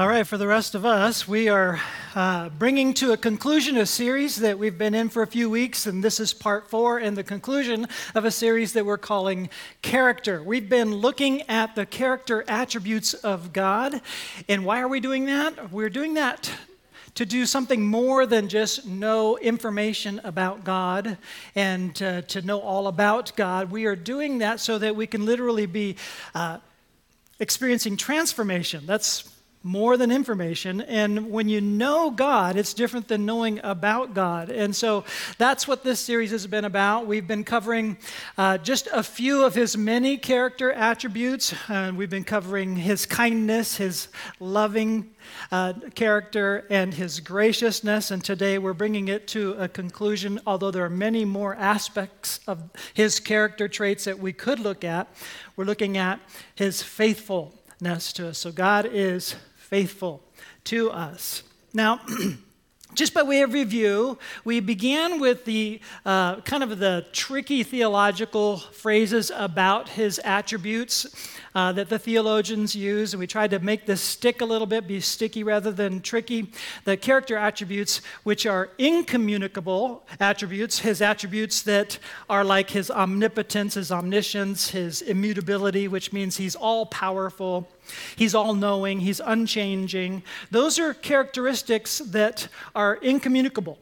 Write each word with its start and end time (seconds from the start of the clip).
All 0.00 0.08
right, 0.08 0.26
for 0.26 0.38
the 0.38 0.46
rest 0.46 0.74
of 0.74 0.86
us, 0.86 1.28
we 1.28 1.50
are 1.50 1.78
uh, 2.14 2.48
bringing 2.48 2.94
to 2.94 3.12
a 3.12 3.18
conclusion 3.18 3.76
a 3.76 3.84
series 3.84 4.36
that 4.36 4.58
we've 4.58 4.78
been 4.78 4.94
in 4.94 5.10
for 5.10 5.22
a 5.22 5.26
few 5.26 5.50
weeks, 5.50 5.84
and 5.86 6.02
this 6.02 6.18
is 6.18 6.32
part 6.32 6.70
four 6.70 6.96
and 6.96 7.18
the 7.18 7.22
conclusion 7.22 7.86
of 8.14 8.24
a 8.24 8.30
series 8.30 8.72
that 8.72 8.86
we're 8.86 8.96
calling 8.96 9.50
Character. 9.82 10.42
We've 10.42 10.70
been 10.70 10.94
looking 10.94 11.42
at 11.50 11.74
the 11.74 11.84
character 11.84 12.46
attributes 12.48 13.12
of 13.12 13.52
God, 13.52 14.00
and 14.48 14.64
why 14.64 14.80
are 14.80 14.88
we 14.88 15.00
doing 15.00 15.26
that? 15.26 15.70
We're 15.70 15.90
doing 15.90 16.14
that 16.14 16.50
to 17.16 17.26
do 17.26 17.44
something 17.44 17.84
more 17.84 18.24
than 18.24 18.48
just 18.48 18.86
know 18.86 19.36
information 19.36 20.18
about 20.24 20.64
God 20.64 21.18
and 21.54 22.02
uh, 22.02 22.22
to 22.22 22.40
know 22.40 22.60
all 22.60 22.86
about 22.86 23.36
God. 23.36 23.70
We 23.70 23.84
are 23.84 23.96
doing 23.96 24.38
that 24.38 24.60
so 24.60 24.78
that 24.78 24.96
we 24.96 25.06
can 25.06 25.26
literally 25.26 25.66
be 25.66 25.96
uh, 26.34 26.56
experiencing 27.38 27.98
transformation. 27.98 28.86
That's 28.86 29.28
more 29.62 29.98
than 29.98 30.10
information. 30.10 30.80
And 30.80 31.30
when 31.30 31.48
you 31.48 31.60
know 31.60 32.10
God, 32.10 32.56
it's 32.56 32.72
different 32.72 33.08
than 33.08 33.26
knowing 33.26 33.60
about 33.62 34.14
God. 34.14 34.48
And 34.48 34.74
so 34.74 35.04
that's 35.36 35.68
what 35.68 35.84
this 35.84 36.00
series 36.00 36.30
has 36.30 36.46
been 36.46 36.64
about. 36.64 37.06
We've 37.06 37.26
been 37.26 37.44
covering 37.44 37.98
uh, 38.38 38.56
just 38.56 38.88
a 38.90 39.02
few 39.02 39.44
of 39.44 39.54
his 39.54 39.76
many 39.76 40.16
character 40.16 40.72
attributes. 40.72 41.52
Uh, 41.68 41.92
we've 41.94 42.08
been 42.08 42.24
covering 42.24 42.74
his 42.76 43.04
kindness, 43.04 43.76
his 43.76 44.08
loving 44.38 45.10
uh, 45.52 45.74
character, 45.94 46.66
and 46.70 46.94
his 46.94 47.20
graciousness. 47.20 48.10
And 48.10 48.24
today 48.24 48.56
we're 48.56 48.72
bringing 48.72 49.08
it 49.08 49.26
to 49.28 49.52
a 49.58 49.68
conclusion, 49.68 50.40
although 50.46 50.70
there 50.70 50.86
are 50.86 50.90
many 50.90 51.26
more 51.26 51.54
aspects 51.54 52.40
of 52.46 52.70
his 52.94 53.20
character 53.20 53.68
traits 53.68 54.04
that 54.04 54.18
we 54.18 54.32
could 54.32 54.58
look 54.58 54.84
at. 54.84 55.06
We're 55.54 55.66
looking 55.66 55.98
at 55.98 56.18
his 56.54 56.82
faithfulness 56.82 58.14
to 58.14 58.28
us. 58.28 58.38
So 58.38 58.52
God 58.52 58.88
is 58.90 59.34
faithful 59.70 60.20
to 60.64 60.90
us. 60.90 61.44
Now, 61.72 62.00
just 62.94 63.14
by 63.14 63.22
way 63.22 63.42
of 63.42 63.52
review, 63.52 64.18
we 64.44 64.58
began 64.58 65.20
with 65.20 65.44
the 65.44 65.80
uh, 66.04 66.40
kind 66.40 66.64
of 66.64 66.78
the 66.80 67.06
tricky 67.12 67.62
theological 67.62 68.58
phrases 68.58 69.30
about 69.32 69.88
his 69.88 70.20
attributes 70.24 71.06
uh, 71.54 71.72
that 71.72 71.88
the 71.88 71.98
theologians 71.98 72.74
use, 72.74 73.12
and 73.12 73.20
we 73.20 73.26
tried 73.26 73.50
to 73.50 73.58
make 73.58 73.86
this 73.86 74.00
stick 74.00 74.40
a 74.40 74.44
little 74.44 74.66
bit, 74.66 74.86
be 74.86 75.00
sticky 75.00 75.42
rather 75.42 75.72
than 75.72 76.00
tricky. 76.00 76.52
The 76.84 76.96
character 76.96 77.36
attributes, 77.36 78.00
which 78.22 78.46
are 78.46 78.70
incommunicable 78.78 80.06
attributes, 80.20 80.78
his 80.78 81.02
attributes 81.02 81.62
that 81.62 81.98
are 82.28 82.44
like 82.44 82.70
his 82.70 82.90
omnipotence, 82.90 83.74
his 83.74 83.90
omniscience, 83.90 84.70
his 84.70 85.02
immutability, 85.02 85.88
which 85.88 86.12
means 86.12 86.36
he's 86.36 86.56
all 86.56 86.86
powerful. 86.86 87.68
He's 88.14 88.34
all 88.34 88.54
knowing, 88.54 89.00
he's 89.00 89.20
unchanging. 89.20 90.22
Those 90.50 90.78
are 90.78 90.94
characteristics 90.94 91.98
that 91.98 92.46
are 92.74 92.94
incommunicable. 92.96 93.78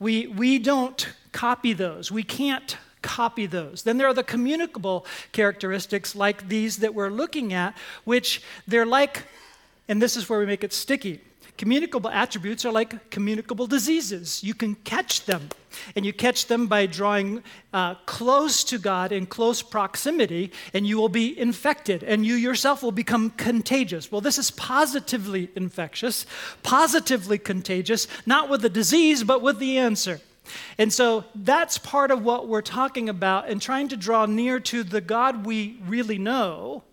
We, 0.00 0.26
we 0.26 0.58
don't 0.58 1.08
copy 1.30 1.72
those. 1.72 2.10
We 2.10 2.24
can't 2.24 2.76
copy 3.02 3.46
those. 3.46 3.82
Then 3.82 3.98
there 3.98 4.06
are 4.06 4.14
the 4.14 4.22
communicable 4.22 5.04
characteristics 5.32 6.14
like 6.14 6.48
these 6.48 6.78
that 6.78 6.94
we're 6.94 7.10
looking 7.10 7.52
at, 7.52 7.76
which 8.04 8.42
they're 8.66 8.86
like, 8.86 9.24
and 9.88 10.00
this 10.00 10.16
is 10.16 10.28
where 10.28 10.38
we 10.38 10.46
make 10.46 10.64
it 10.64 10.72
sticky. 10.72 11.20
Communicable 11.58 12.08
attributes 12.08 12.64
are 12.64 12.72
like 12.72 13.10
communicable 13.10 13.66
diseases. 13.66 14.42
You 14.42 14.54
can 14.54 14.74
catch 14.74 15.26
them, 15.26 15.50
and 15.94 16.04
you 16.04 16.12
catch 16.12 16.46
them 16.46 16.66
by 16.66 16.86
drawing 16.86 17.42
uh, 17.72 17.94
close 18.06 18.64
to 18.64 18.78
God 18.78 19.12
in 19.12 19.26
close 19.26 19.60
proximity, 19.60 20.50
and 20.72 20.86
you 20.86 20.96
will 20.96 21.10
be 21.10 21.38
infected, 21.38 22.02
and 22.02 22.24
you 22.24 22.34
yourself 22.34 22.82
will 22.82 22.90
become 22.90 23.30
contagious. 23.30 24.10
Well, 24.10 24.22
this 24.22 24.38
is 24.38 24.50
positively 24.50 25.50
infectious, 25.54 26.26
positively 26.62 27.38
contagious, 27.38 28.08
not 28.24 28.48
with 28.48 28.62
the 28.62 28.70
disease, 28.70 29.22
but 29.22 29.42
with 29.42 29.58
the 29.58 29.76
answer. 29.76 30.20
And 30.78 30.92
so 30.92 31.24
that's 31.34 31.78
part 31.78 32.10
of 32.10 32.24
what 32.24 32.48
we're 32.48 32.62
talking 32.62 33.08
about 33.08 33.48
and 33.48 33.60
trying 33.60 33.88
to 33.88 33.96
draw 33.96 34.26
near 34.26 34.60
to 34.60 34.82
the 34.82 35.00
God 35.00 35.46
we 35.46 35.78
really 35.86 36.18
know 36.18 36.84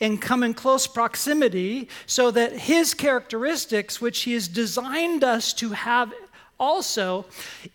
and 0.00 0.20
come 0.20 0.42
in 0.42 0.54
close 0.54 0.86
proximity 0.86 1.88
so 2.06 2.30
that 2.30 2.52
his 2.52 2.94
characteristics, 2.94 4.00
which 4.00 4.22
he 4.22 4.32
has 4.32 4.48
designed 4.48 5.24
us 5.24 5.52
to 5.54 5.70
have 5.70 6.12
also 6.58 7.24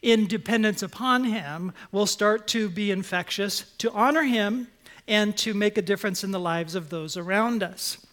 in 0.01 0.27
dependence 0.27 0.83
upon 0.83 1.23
him, 1.23 1.73
will 1.91 2.05
start 2.05 2.47
to 2.47 2.69
be 2.69 2.91
infectious, 2.91 3.71
to 3.77 3.91
honor 3.91 4.23
him, 4.23 4.67
and 5.07 5.35
to 5.37 5.53
make 5.53 5.77
a 5.77 5.81
difference 5.81 6.23
in 6.23 6.31
the 6.31 6.39
lives 6.39 6.75
of 6.75 6.89
those 6.89 7.17
around 7.17 7.63
us. 7.63 8.04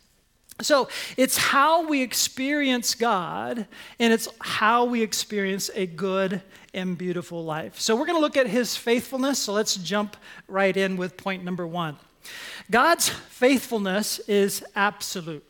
So 0.61 0.89
it's 1.17 1.37
how 1.37 1.89
we 1.89 2.03
experience 2.03 2.95
God, 2.95 3.67
and 3.99 4.13
it's 4.13 4.29
how 4.41 4.85
we 4.85 5.03
experience 5.03 5.71
a 5.75 5.87
good 5.87 6.43
and 6.75 6.97
beautiful 6.97 7.45
life. 7.45 7.81
So 7.81 7.97
we're 7.97 8.07
going 8.07 8.19
to 8.19 8.21
look 8.21 8.37
at 8.37 8.47
his 8.47 8.77
faithfulness. 8.77 9.39
So 9.41 9.53
let's 9.53 9.77
jump 9.77 10.17
right 10.49 10.77
in 10.77 10.97
with 10.97 11.17
point 11.17 11.45
number 11.45 11.67
one. 11.67 11.97
God's 12.71 13.09
faithfulness 13.09 14.21
is 14.21 14.65
absolute. 14.77 15.45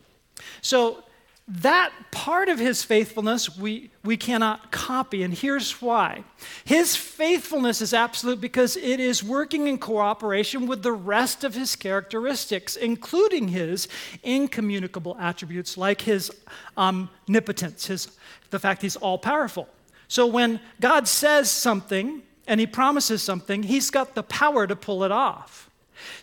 So 0.61 1.03
that 1.47 1.91
part 2.11 2.47
of 2.47 2.57
his 2.57 2.83
faithfulness 2.83 3.57
we, 3.57 3.91
we 4.03 4.15
cannot 4.15 4.71
copy, 4.71 5.23
and 5.23 5.33
here's 5.33 5.81
why. 5.81 6.23
His 6.63 6.95
faithfulness 6.95 7.81
is 7.81 7.93
absolute 7.93 8.39
because 8.39 8.77
it 8.77 9.01
is 9.01 9.21
working 9.21 9.67
in 9.67 9.77
cooperation 9.77 10.67
with 10.67 10.83
the 10.83 10.93
rest 10.93 11.43
of 11.43 11.53
his 11.53 11.75
characteristics, 11.75 12.77
including 12.77 13.49
his 13.49 13.89
incommunicable 14.23 15.17
attributes 15.19 15.77
like 15.77 16.01
his 16.01 16.31
omnipotence, 16.77 17.87
his, 17.87 18.17
the 18.49 18.59
fact 18.59 18.81
he's 18.81 18.95
all 18.95 19.17
powerful. 19.17 19.67
So 20.07 20.25
when 20.25 20.61
God 20.79 21.09
says 21.09 21.51
something 21.51 22.21
and 22.47 22.59
he 22.59 22.67
promises 22.67 23.21
something, 23.21 23.63
he's 23.63 23.89
got 23.89 24.15
the 24.15 24.23
power 24.23 24.65
to 24.65 24.77
pull 24.77 25.03
it 25.03 25.11
off. 25.11 25.69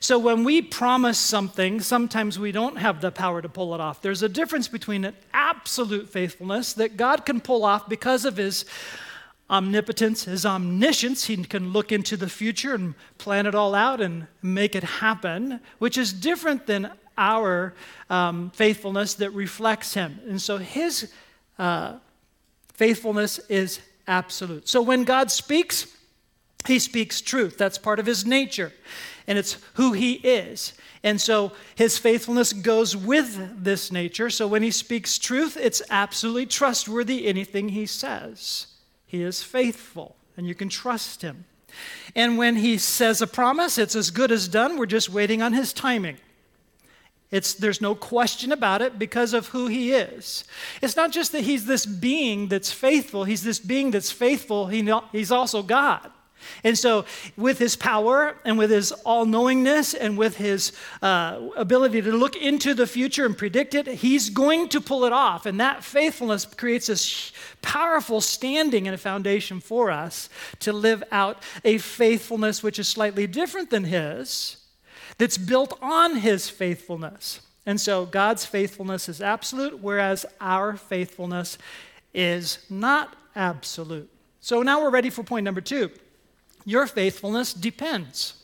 So 0.00 0.19
when 0.19 0.44
we 0.44 0.62
promise 0.62 1.19
something, 1.19 1.81
sometimes 1.81 2.38
we 2.38 2.53
don't 2.53 2.76
have 2.76 3.00
the 3.00 3.10
power 3.10 3.42
to 3.42 3.48
pull 3.48 3.75
it 3.75 3.81
off. 3.81 4.03
There's 4.03 4.22
a 4.22 4.28
difference 4.28 4.69
between 4.69 5.04
an 5.04 5.14
absolute 5.32 6.08
faithfulness 6.08 6.72
that 6.75 6.97
God 6.97 7.26
can 7.26 7.41
pull 7.41 7.64
off 7.64 7.88
because 7.88 8.25
of 8.25 8.36
his 8.36 8.64
omnipotence, 9.48 10.25
his 10.25 10.47
omniscience. 10.47 11.25
He 11.25 11.36
can 11.44 11.72
look 11.72 11.92
into 11.92 12.16
the 12.16 12.28
future 12.28 12.75
and 12.75 12.94
plan 13.19 13.47
it 13.47 13.54
all 13.54 13.75
out 13.75 14.00
and 14.00 14.26
make 14.42 14.75
it 14.75 14.84
happen, 14.84 15.60
which 15.78 15.98
is 15.98 16.12
different 16.12 16.66
than 16.66 16.91
our 17.19 17.75
um, 18.09 18.50
faithfulness 18.50 19.14
that 19.14 19.30
reflects 19.30 19.94
him. 19.94 20.20
And 20.28 20.41
so 20.41 20.56
his 20.56 21.12
uh, 21.59 21.94
faithfulness 22.72 23.38
is 23.50 23.80
absolute. 24.06 24.69
So 24.69 24.80
when 24.80 25.04
God 25.04 25.30
speaks, 25.30 25.86
he 26.66 26.78
speaks 26.78 27.20
truth. 27.20 27.59
That's 27.59 27.78
part 27.78 27.98
of 27.98 28.06
his 28.06 28.25
nature 28.25 28.72
and 29.26 29.38
it's 29.38 29.58
who 29.75 29.92
he 29.92 30.14
is. 30.14 30.72
And 31.03 31.20
so 31.20 31.53
his 31.75 31.98
faithfulness 31.98 32.53
goes 32.53 32.97
with 32.97 33.64
this 33.64 33.91
nature. 33.91 34.28
So 34.31 34.47
when 34.47 34.62
he 34.62 34.70
speaks 34.70 35.19
truth, 35.19 35.56
it's 35.56 35.82
absolutely 35.91 36.47
trustworthy, 36.47 37.26
anything 37.26 37.70
he 37.70 37.86
says. 37.86 38.66
He 39.06 39.22
is 39.22 39.42
faithful, 39.42 40.16
and 40.36 40.47
you 40.47 40.54
can 40.54 40.69
trust 40.69 41.22
him. 41.22 41.44
And 42.14 42.36
when 42.36 42.56
he 42.56 42.78
says 42.78 43.22
a 43.22 43.26
promise, 43.26 43.78
it's 43.78 43.97
as 43.97 44.10
good 44.10 44.32
as 44.32 44.48
done. 44.48 44.76
We're 44.76 44.86
just 44.86 45.09
waiting 45.09 45.42
on 45.42 45.53
his 45.53 45.72
timing. 45.72 46.19
It's, 47.30 47.54
there's 47.54 47.80
no 47.80 47.94
question 47.94 48.50
about 48.50 48.82
it 48.82 48.98
because 48.98 49.34
of 49.34 49.48
who 49.48 49.69
he 49.69 49.92
is. 49.92 50.44
It's 50.82 50.97
not 50.97 51.12
just 51.12 51.32
that 51.32 51.42
he's 51.42 51.64
this 51.64 51.86
being 51.86 52.48
that's 52.48 52.72
faithful, 52.72 53.25
he's 53.25 53.44
this 53.44 53.60
being 53.60 53.92
that's 53.92 54.10
faithful, 54.10 54.66
he, 54.66 54.92
he's 55.12 55.30
also 55.30 55.62
God. 55.62 56.10
And 56.65 56.77
so, 56.77 57.05
with 57.37 57.59
his 57.59 57.77
power 57.77 58.37
and 58.45 58.59
with 58.59 58.71
his 58.71 58.93
all 58.93 59.27
knowingness 59.27 59.95
and 59.95 60.17
with 60.19 60.37
his 60.37 60.73
uh, 61.03 61.41
ability 61.56 62.03
to 62.03 62.12
look 62.12 62.37
into 62.37 62.75
the 62.75 62.87
future 62.87 63.27
and 63.27 63.37
predict 63.37 63.75
it, 63.75 63.87
he's 63.87 64.31
going 64.31 64.69
to 64.71 64.81
pull 64.81 65.04
it 65.04 65.13
off. 65.13 65.47
And 65.47 65.60
that 65.60 65.84
faithfulness 65.84 66.45
creates 66.45 66.87
this 66.89 67.33
powerful 67.63 68.21
standing 68.21 68.87
and 68.87 68.95
a 68.95 68.98
foundation 68.98 69.60
for 69.60 69.91
us 69.91 70.28
to 70.60 70.72
live 70.72 71.03
out 71.10 71.42
a 71.65 71.78
faithfulness 71.78 72.63
which 72.63 72.78
is 72.78 72.89
slightly 72.89 73.27
different 73.27 73.71
than 73.71 73.84
his, 73.84 74.57
that's 75.19 75.39
built 75.39 75.78
on 75.83 76.16
his 76.16 76.48
faithfulness. 76.48 77.41
And 77.66 77.81
so, 77.81 78.07
God's 78.07 78.47
faithfulness 78.47 79.09
is 79.09 79.21
absolute, 79.21 79.81
whereas 79.81 80.27
our 80.41 80.77
faithfulness 80.77 81.59
is 82.15 82.59
not 82.71 83.15
absolute. 83.36 84.10
So, 84.41 84.63
now 84.63 84.81
we're 84.83 84.91
ready 84.91 85.10
for 85.10 85.22
point 85.22 85.45
number 85.45 85.60
two. 85.60 85.91
Your 86.71 86.87
faithfulness 86.87 87.53
depends. 87.53 88.34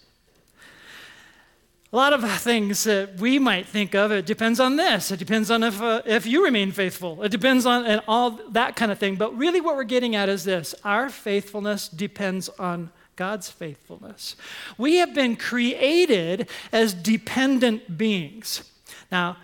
A 1.93 1.97
lot 1.97 2.13
of 2.13 2.29
things 2.41 2.83
that 2.83 3.21
we 3.21 3.39
might 3.39 3.69
think 3.69 3.95
of, 3.95 4.11
it 4.11 4.27
depends 4.27 4.59
on 4.59 4.75
this. 4.75 5.13
It 5.13 5.19
depends 5.19 5.49
on 5.49 5.63
if, 5.63 5.81
uh, 5.81 6.03
if 6.05 6.27
you 6.27 6.43
remain 6.43 6.73
faithful. 6.73 7.23
It 7.23 7.29
depends 7.29 7.65
on 7.67 7.87
and 7.87 8.03
all 8.09 8.33
that 8.51 8.75
kind 8.75 8.91
of 8.91 8.99
thing. 8.99 9.15
But 9.15 9.37
really, 9.39 9.61
what 9.61 9.77
we're 9.77 9.85
getting 9.85 10.17
at 10.17 10.29
is 10.29 10.43
this 10.43 10.75
our 10.83 11.09
faithfulness 11.09 11.89
depends 11.89 12.49
on 12.59 12.91
God's 13.15 13.49
faithfulness. 13.49 14.35
We 14.77 14.97
have 14.97 15.15
been 15.15 15.37
created 15.37 16.49
as 16.73 16.95
dependent 16.95 17.97
beings. 17.97 18.69
Now, 19.13 19.37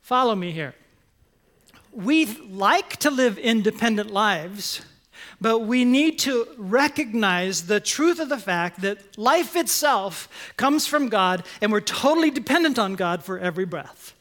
follow 0.00 0.34
me 0.34 0.50
here. 0.50 0.74
we 1.92 2.24
like 2.24 2.96
to 2.98 3.10
live 3.10 3.36
independent 3.36 4.10
lives, 4.10 4.80
but 5.40 5.60
we 5.60 5.84
need 5.84 6.18
to 6.20 6.46
recognize 6.58 7.66
the 7.66 7.80
truth 7.80 8.20
of 8.20 8.28
the 8.28 8.38
fact 8.38 8.82
that 8.82 9.16
life 9.18 9.56
itself 9.56 10.28
comes 10.56 10.86
from 10.86 11.08
God 11.08 11.44
and 11.60 11.72
we're 11.72 11.80
totally 11.80 12.30
dependent 12.30 12.78
on 12.78 12.94
God 12.94 13.24
for 13.24 13.38
every 13.38 13.64
breath. 13.64 14.14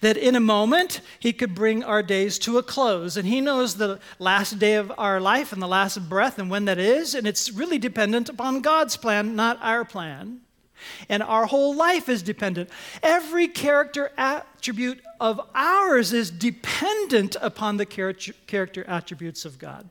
That 0.00 0.16
in 0.16 0.36
a 0.36 0.40
moment, 0.40 1.00
He 1.18 1.32
could 1.32 1.54
bring 1.54 1.82
our 1.82 2.02
days 2.02 2.38
to 2.40 2.58
a 2.58 2.62
close. 2.62 3.16
And 3.16 3.26
He 3.26 3.40
knows 3.40 3.76
the 3.76 3.98
last 4.18 4.58
day 4.58 4.74
of 4.74 4.92
our 4.96 5.20
life 5.20 5.52
and 5.52 5.60
the 5.60 5.66
last 5.66 6.08
breath 6.08 6.38
and 6.38 6.50
when 6.50 6.66
that 6.66 6.78
is. 6.78 7.14
And 7.14 7.26
it's 7.26 7.50
really 7.50 7.78
dependent 7.78 8.28
upon 8.28 8.60
God's 8.60 8.96
plan, 8.96 9.34
not 9.34 9.58
our 9.60 9.84
plan. 9.84 10.40
And 11.08 11.22
our 11.22 11.46
whole 11.46 11.74
life 11.74 12.08
is 12.08 12.22
dependent. 12.22 12.68
Every 13.02 13.48
character 13.48 14.12
attribute 14.16 15.00
of 15.20 15.40
ours 15.54 16.12
is 16.12 16.30
dependent 16.30 17.36
upon 17.40 17.76
the 17.76 17.86
character 17.86 18.84
attributes 18.86 19.44
of 19.44 19.58
God. 19.58 19.88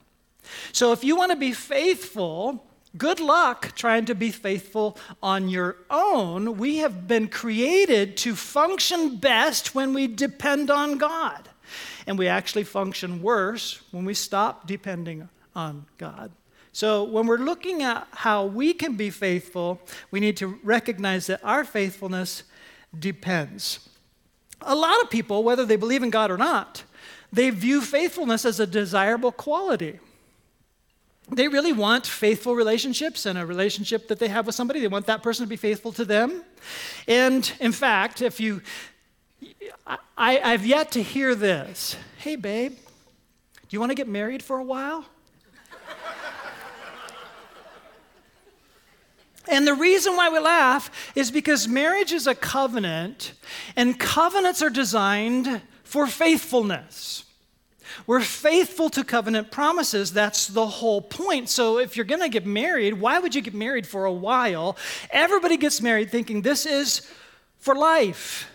So 0.71 0.91
if 0.91 1.03
you 1.03 1.15
want 1.15 1.31
to 1.31 1.37
be 1.37 1.53
faithful, 1.53 2.65
good 2.97 3.19
luck 3.19 3.73
trying 3.75 4.05
to 4.05 4.15
be 4.15 4.31
faithful 4.31 4.97
on 5.21 5.49
your 5.49 5.77
own. 5.89 6.57
We 6.57 6.77
have 6.77 7.07
been 7.07 7.27
created 7.27 8.17
to 8.17 8.35
function 8.35 9.17
best 9.17 9.73
when 9.75 9.93
we 9.93 10.07
depend 10.07 10.69
on 10.69 10.97
God. 10.97 11.49
And 12.05 12.17
we 12.17 12.27
actually 12.27 12.63
function 12.63 13.21
worse 13.21 13.81
when 13.91 14.05
we 14.05 14.13
stop 14.13 14.67
depending 14.67 15.29
on 15.55 15.85
God. 15.97 16.31
So, 16.73 17.03
when 17.03 17.27
we're 17.27 17.37
looking 17.37 17.83
at 17.83 18.07
how 18.11 18.45
we 18.45 18.73
can 18.73 18.95
be 18.95 19.09
faithful, 19.09 19.81
we 20.09 20.21
need 20.21 20.37
to 20.37 20.59
recognize 20.63 21.27
that 21.27 21.41
our 21.43 21.65
faithfulness 21.65 22.43
depends. 22.97 23.89
A 24.61 24.75
lot 24.75 25.01
of 25.01 25.09
people, 25.09 25.43
whether 25.43 25.65
they 25.65 25.75
believe 25.75 26.01
in 26.01 26.09
God 26.09 26.31
or 26.31 26.37
not, 26.37 26.83
they 27.33 27.49
view 27.49 27.81
faithfulness 27.81 28.45
as 28.45 28.59
a 28.59 28.67
desirable 28.67 29.31
quality. 29.33 29.99
They 31.33 31.47
really 31.47 31.71
want 31.71 32.05
faithful 32.05 32.55
relationships 32.55 33.25
and 33.25 33.37
a 33.37 33.45
relationship 33.45 34.09
that 34.09 34.19
they 34.19 34.27
have 34.27 34.45
with 34.45 34.55
somebody. 34.55 34.81
They 34.81 34.89
want 34.89 35.05
that 35.05 35.23
person 35.23 35.45
to 35.45 35.49
be 35.49 35.55
faithful 35.55 35.93
to 35.93 36.03
them. 36.03 36.43
And 37.07 37.49
in 37.61 37.71
fact, 37.71 38.21
if 38.21 38.39
you, 38.39 38.61
I, 39.87 39.97
I've 40.17 40.65
yet 40.65 40.91
to 40.91 41.01
hear 41.01 41.33
this 41.33 41.95
Hey, 42.17 42.35
babe, 42.35 42.73
do 42.73 43.67
you 43.69 43.79
want 43.79 43.91
to 43.91 43.95
get 43.95 44.09
married 44.09 44.43
for 44.43 44.57
a 44.57 44.63
while? 44.63 45.05
And 49.47 49.65
the 49.65 49.73
reason 49.73 50.15
why 50.15 50.29
we 50.29 50.39
laugh 50.39 51.11
is 51.15 51.31
because 51.31 51.67
marriage 51.67 52.11
is 52.11 52.27
a 52.27 52.35
covenant, 52.35 53.33
and 53.75 53.99
covenants 53.99 54.61
are 54.61 54.69
designed 54.69 55.61
for 55.83 56.05
faithfulness. 56.07 57.25
We're 58.07 58.21
faithful 58.21 58.89
to 58.91 59.03
covenant 59.03 59.51
promises. 59.51 60.13
That's 60.13 60.47
the 60.47 60.65
whole 60.65 61.01
point. 61.01 61.49
So, 61.49 61.77
if 61.77 61.95
you're 61.95 62.05
going 62.05 62.21
to 62.21 62.29
get 62.29 62.45
married, 62.45 62.95
why 62.95 63.19
would 63.19 63.35
you 63.35 63.41
get 63.41 63.53
married 63.53 63.85
for 63.87 64.05
a 64.05 64.11
while? 64.11 64.77
Everybody 65.09 65.57
gets 65.57 65.81
married 65.81 66.09
thinking 66.09 66.41
this 66.41 66.65
is 66.65 67.07
for 67.59 67.75
life. 67.75 68.47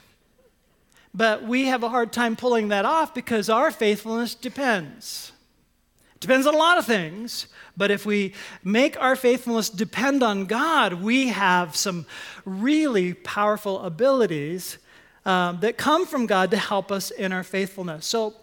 But 1.15 1.45
we 1.45 1.67
have 1.67 1.83
a 1.83 1.89
hard 1.89 2.13
time 2.13 2.37
pulling 2.37 2.69
that 2.69 2.85
off 2.85 3.15
because 3.15 3.49
our 3.49 3.71
faithfulness 3.71 4.35
depends. 4.35 5.33
Depends 6.21 6.47
on 6.47 6.55
a 6.55 6.59
lot 6.59 6.79
of 6.79 6.87
things, 6.87 7.47
but 7.77 7.91
if 7.91 8.07
we 8.07 8.35
make 8.65 9.01
our 9.01 9.17
faithfulness 9.17 9.69
depend 9.69 10.23
on 10.23 10.47
God, 10.47 10.95
we 10.95 11.29
have 11.29 11.77
some 11.77 12.07
really 12.45 13.13
powerful 13.13 13.83
abilities 13.83 14.79
um, 15.27 15.61
that 15.61 15.77
come 15.77 16.07
from 16.07 16.27
God 16.27 16.51
to 16.53 16.57
help 16.57 16.91
us 16.91 17.11
in 17.11 17.33
our 17.33 17.43
faithfulness. 17.43 18.07
So, 18.07 18.35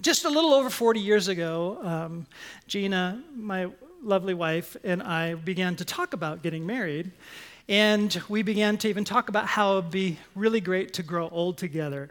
just 0.00 0.24
a 0.24 0.28
little 0.28 0.52
over 0.52 0.70
40 0.70 1.00
years 1.00 1.28
ago, 1.28 1.78
um, 1.82 2.26
Gina, 2.66 3.22
my 3.34 3.68
lovely 4.02 4.34
wife, 4.34 4.76
and 4.84 5.02
I 5.02 5.34
began 5.34 5.76
to 5.76 5.84
talk 5.84 6.12
about 6.12 6.42
getting 6.42 6.66
married. 6.66 7.12
And 7.68 8.22
we 8.28 8.42
began 8.42 8.76
to 8.78 8.88
even 8.88 9.04
talk 9.04 9.28
about 9.28 9.46
how 9.46 9.72
it 9.72 9.74
would 9.76 9.90
be 9.90 10.18
really 10.34 10.60
great 10.60 10.92
to 10.94 11.02
grow 11.02 11.28
old 11.30 11.58
together. 11.58 12.10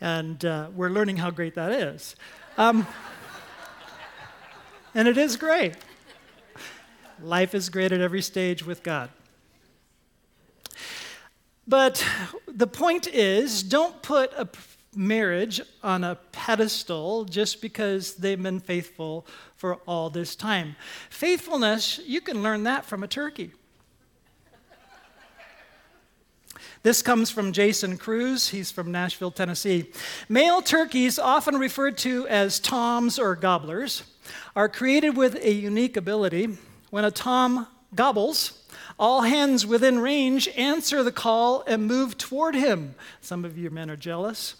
And 0.00 0.44
uh, 0.44 0.68
we're 0.74 0.90
learning 0.90 1.16
how 1.16 1.30
great 1.30 1.54
that 1.54 1.72
is. 1.72 2.14
Um, 2.58 2.86
and 4.94 5.08
it 5.08 5.16
is 5.16 5.36
great. 5.36 5.74
Life 7.22 7.54
is 7.54 7.68
great 7.68 7.92
at 7.92 8.00
every 8.00 8.22
stage 8.22 8.64
with 8.64 8.82
God. 8.82 9.10
But 11.66 12.04
the 12.46 12.66
point 12.66 13.06
is, 13.06 13.62
don't 13.62 14.02
put 14.02 14.32
a 14.36 14.48
marriage 14.94 15.60
on 15.82 16.04
a 16.04 16.16
pedestal 16.32 17.24
just 17.24 17.62
because 17.62 18.14
they've 18.14 18.42
been 18.42 18.60
faithful 18.60 19.26
for 19.56 19.76
all 19.86 20.10
this 20.10 20.36
time. 20.36 20.76
Faithfulness, 21.08 22.00
you 22.06 22.20
can 22.20 22.42
learn 22.42 22.64
that 22.64 22.84
from 22.84 23.02
a 23.02 23.08
turkey. 23.08 23.52
This 26.82 27.00
comes 27.00 27.30
from 27.30 27.52
Jason 27.52 27.96
Cruz. 27.96 28.48
He's 28.48 28.72
from 28.72 28.90
Nashville, 28.90 29.30
Tennessee. 29.30 29.90
Male 30.28 30.60
turkeys, 30.60 31.16
often 31.16 31.56
referred 31.56 31.96
to 31.98 32.26
as 32.26 32.58
toms 32.58 33.20
or 33.20 33.36
gobblers, 33.36 34.02
are 34.56 34.68
created 34.68 35.16
with 35.16 35.36
a 35.36 35.52
unique 35.52 35.96
ability. 35.96 36.58
When 36.90 37.04
a 37.04 37.12
tom 37.12 37.68
gobbles, 37.94 38.61
all 39.02 39.22
hens 39.22 39.66
within 39.66 39.98
range 39.98 40.46
answer 40.56 41.02
the 41.02 41.10
call 41.10 41.64
and 41.66 41.88
move 41.88 42.16
toward 42.16 42.54
him. 42.54 42.94
Some 43.20 43.44
of 43.44 43.58
you 43.58 43.68
men 43.68 43.90
are 43.90 43.96
jealous. 43.96 44.54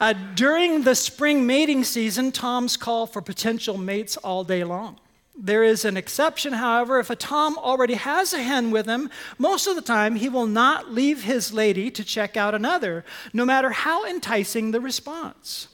Uh, 0.00 0.14
during 0.34 0.84
the 0.84 0.94
spring 0.94 1.46
mating 1.46 1.84
season, 1.84 2.32
toms 2.32 2.78
call 2.78 3.06
for 3.06 3.20
potential 3.20 3.76
mates 3.76 4.16
all 4.16 4.42
day 4.42 4.64
long. 4.64 4.98
There 5.36 5.62
is 5.62 5.84
an 5.84 5.98
exception, 5.98 6.54
however, 6.54 6.98
if 6.98 7.10
a 7.10 7.16
Tom 7.16 7.58
already 7.58 7.92
has 7.92 8.32
a 8.32 8.42
hen 8.42 8.70
with 8.70 8.86
him, 8.86 9.10
most 9.36 9.66
of 9.66 9.76
the 9.76 9.82
time 9.82 10.16
he 10.16 10.30
will 10.30 10.46
not 10.46 10.90
leave 10.90 11.24
his 11.24 11.52
lady 11.52 11.90
to 11.90 12.02
check 12.02 12.38
out 12.38 12.54
another, 12.54 13.04
no 13.34 13.44
matter 13.44 13.68
how 13.68 14.06
enticing 14.06 14.70
the 14.70 14.80
response. 14.80 15.68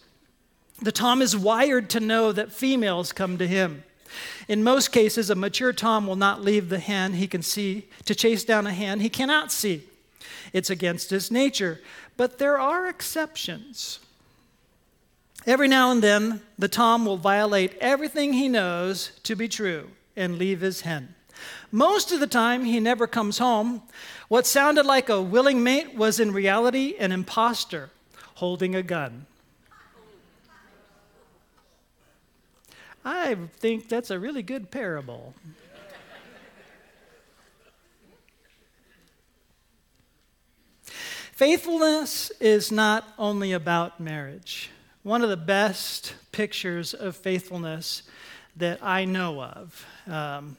The 0.82 0.90
Tom 0.90 1.22
is 1.22 1.36
wired 1.36 1.88
to 1.90 2.00
know 2.00 2.32
that 2.32 2.50
females 2.50 3.12
come 3.12 3.38
to 3.38 3.46
him. 3.46 3.84
In 4.48 4.62
most 4.62 4.92
cases, 4.92 5.30
a 5.30 5.34
mature 5.34 5.72
tom 5.72 6.06
will 6.06 6.16
not 6.16 6.42
leave 6.42 6.68
the 6.68 6.78
hen 6.78 7.14
he 7.14 7.26
can 7.26 7.42
see 7.42 7.88
to 8.04 8.14
chase 8.14 8.44
down 8.44 8.66
a 8.66 8.72
hen 8.72 9.00
he 9.00 9.08
cannot 9.08 9.52
see. 9.52 9.84
It's 10.52 10.70
against 10.70 11.10
his 11.10 11.30
nature. 11.30 11.80
But 12.16 12.38
there 12.38 12.58
are 12.58 12.86
exceptions. 12.86 14.00
Every 15.46 15.68
now 15.68 15.90
and 15.90 16.02
then, 16.02 16.42
the 16.58 16.68
tom 16.68 17.06
will 17.06 17.16
violate 17.16 17.76
everything 17.80 18.34
he 18.34 18.48
knows 18.48 19.12
to 19.22 19.34
be 19.34 19.48
true 19.48 19.90
and 20.16 20.38
leave 20.38 20.60
his 20.60 20.82
hen. 20.82 21.14
Most 21.72 22.12
of 22.12 22.20
the 22.20 22.26
time, 22.26 22.64
he 22.64 22.80
never 22.80 23.06
comes 23.06 23.38
home. 23.38 23.82
What 24.28 24.46
sounded 24.46 24.84
like 24.84 25.08
a 25.08 25.22
willing 25.22 25.62
mate 25.62 25.94
was 25.94 26.20
in 26.20 26.32
reality 26.32 26.94
an 26.98 27.12
impostor 27.12 27.90
holding 28.34 28.74
a 28.74 28.82
gun. 28.82 29.26
I 33.04 33.36
think 33.56 33.88
that's 33.88 34.10
a 34.10 34.18
really 34.18 34.42
good 34.42 34.70
parable. 34.70 35.34
Faithfulness 41.32 42.30
is 42.38 42.70
not 42.70 43.14
only 43.18 43.52
about 43.52 43.98
marriage. 43.98 44.70
One 45.02 45.22
of 45.22 45.30
the 45.30 45.38
best 45.38 46.14
pictures 46.32 46.92
of 46.92 47.16
faithfulness 47.16 48.02
that 48.56 48.78
I 48.82 49.06
know 49.06 49.42
of, 49.42 49.86
um, 50.06 50.58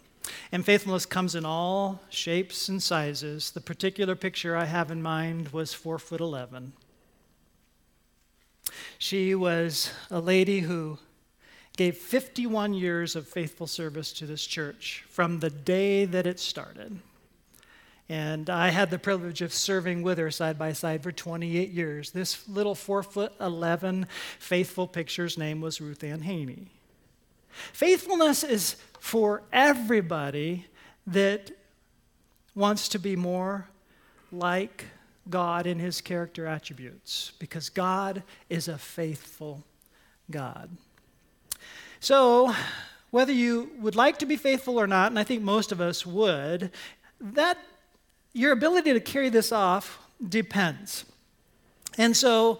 and 0.51 0.65
faithfulness 0.65 1.05
comes 1.05 1.35
in 1.35 1.45
all 1.45 2.01
shapes 2.09 2.67
and 2.67 2.81
sizes. 2.81 3.51
The 3.51 3.61
particular 3.61 4.15
picture 4.15 4.57
I 4.57 4.65
have 4.65 4.89
in 4.89 5.03
mind 5.03 5.49
was 5.49 5.71
four 5.71 5.99
foot 5.99 6.19
11. 6.19 6.73
She 8.97 9.35
was 9.35 9.91
a 10.09 10.19
lady 10.19 10.61
who 10.61 10.97
gave 11.77 11.97
51 11.97 12.73
years 12.73 13.15
of 13.15 13.27
faithful 13.27 13.67
service 13.67 14.11
to 14.13 14.25
this 14.25 14.45
church 14.45 15.05
from 15.09 15.39
the 15.39 15.49
day 15.49 16.05
that 16.05 16.27
it 16.27 16.39
started. 16.39 16.99
And 18.09 18.49
I 18.49 18.69
had 18.69 18.89
the 18.89 18.99
privilege 18.99 19.41
of 19.41 19.53
serving 19.53 20.03
with 20.03 20.17
her 20.17 20.31
side 20.31 20.59
by 20.59 20.73
side 20.73 21.01
for 21.01 21.13
28 21.13 21.69
years. 21.69 22.11
This 22.11 22.47
little 22.49 22.75
four 22.75 23.03
foot 23.03 23.31
11 23.39 24.05
faithful 24.37 24.85
picture's 24.85 25.37
name 25.37 25.61
was 25.61 25.79
Ruth 25.79 26.03
Ann 26.03 26.21
Haney. 26.21 26.67
Faithfulness 27.71 28.43
is 28.43 28.75
for 28.99 29.43
everybody 29.53 30.65
that 31.07 31.51
wants 32.53 32.89
to 32.89 32.99
be 32.99 33.15
more 33.15 33.67
like 34.31 34.85
God 35.29 35.65
in 35.65 35.79
his 35.79 36.01
character 36.01 36.45
attributes 36.45 37.31
because 37.39 37.69
God 37.69 38.23
is 38.49 38.67
a 38.67 38.77
faithful 38.77 39.63
God. 40.29 40.69
So, 42.03 42.55
whether 43.11 43.31
you 43.31 43.69
would 43.79 43.95
like 43.95 44.17
to 44.19 44.25
be 44.25 44.35
faithful 44.35 44.79
or 44.79 44.87
not, 44.87 45.11
and 45.11 45.19
I 45.19 45.23
think 45.23 45.43
most 45.43 45.71
of 45.71 45.79
us 45.79 46.03
would, 46.03 46.71
that 47.19 47.59
your 48.33 48.53
ability 48.53 48.91
to 48.93 48.99
carry 48.99 49.29
this 49.29 49.51
off 49.51 49.99
depends. 50.27 51.05
And 51.99 52.17
so, 52.17 52.59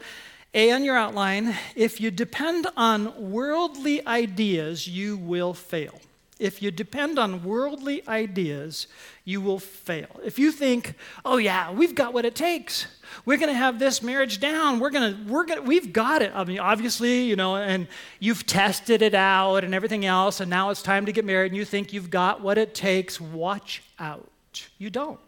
A 0.54 0.72
on 0.72 0.84
your 0.84 0.96
outline 0.96 1.56
if 1.76 2.00
you 2.00 2.12
depend 2.12 2.68
on 2.78 3.32
worldly 3.32 4.06
ideas, 4.06 4.88
you 4.88 5.18
will 5.18 5.56
fail. 5.56 6.00
If 6.42 6.60
you 6.64 6.72
depend 6.72 7.20
on 7.20 7.44
worldly 7.44 8.02
ideas, 8.08 8.88
you 9.26 9.42
will 9.42 9.60
fail. 9.60 10.20
If 10.24 10.40
you 10.40 10.52
think, 10.52 10.96
oh 11.24 11.38
yeah, 11.38 11.72
we've 11.72 11.94
got 11.94 12.16
what 12.16 12.26
it 12.26 12.34
takes. 12.34 12.88
We're 13.26 13.38
going 13.38 13.52
to 13.54 13.58
have 13.58 13.78
this 13.78 14.02
marriage 14.02 14.40
down. 14.40 14.80
We're 14.80 14.90
going 14.90 15.14
to 15.14 15.32
we're 15.32 15.46
going 15.46 15.62
to 15.62 15.68
we've 15.68 15.94
got 15.94 16.24
it. 16.24 16.32
I 16.34 16.44
mean, 16.44 16.58
obviously, 16.58 17.26
you 17.26 17.36
know, 17.36 17.58
and 17.58 17.88
you've 18.20 18.48
tested 18.48 19.04
it 19.04 19.14
out 19.14 19.64
and 19.64 19.76
everything 19.76 20.04
else 20.04 20.40
and 20.40 20.50
now 20.50 20.72
it's 20.72 20.82
time 20.82 21.06
to 21.06 21.12
get 21.12 21.26
married 21.26 21.52
and 21.52 21.58
you 21.58 21.64
think 21.64 21.94
you've 21.94 22.10
got 22.10 22.42
what 22.42 22.58
it 22.58 22.74
takes. 22.74 23.22
Watch 23.22 23.84
out. 24.00 24.68
You 24.80 24.90
don't. 24.90 25.20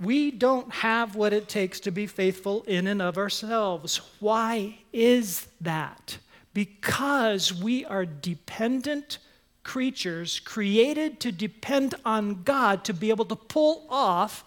We 0.00 0.32
don't 0.32 0.70
have 0.74 1.14
what 1.14 1.32
it 1.32 1.48
takes 1.48 1.78
to 1.80 1.92
be 1.92 2.08
faithful 2.08 2.64
in 2.64 2.88
and 2.88 3.00
of 3.00 3.16
ourselves. 3.16 4.00
Why 4.18 4.78
is 4.92 5.46
that? 5.60 6.18
Because 6.56 7.52
we 7.52 7.84
are 7.84 8.06
dependent 8.06 9.18
creatures 9.62 10.40
created 10.40 11.20
to 11.20 11.30
depend 11.30 11.94
on 12.02 12.44
God 12.44 12.82
to 12.84 12.94
be 12.94 13.10
able 13.10 13.26
to 13.26 13.36
pull 13.36 13.86
off 13.90 14.42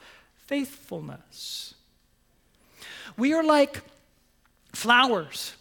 faithfulness. 0.48 1.76
We 3.16 3.32
are 3.32 3.44
like 3.44 3.84
flowers. 4.74 5.54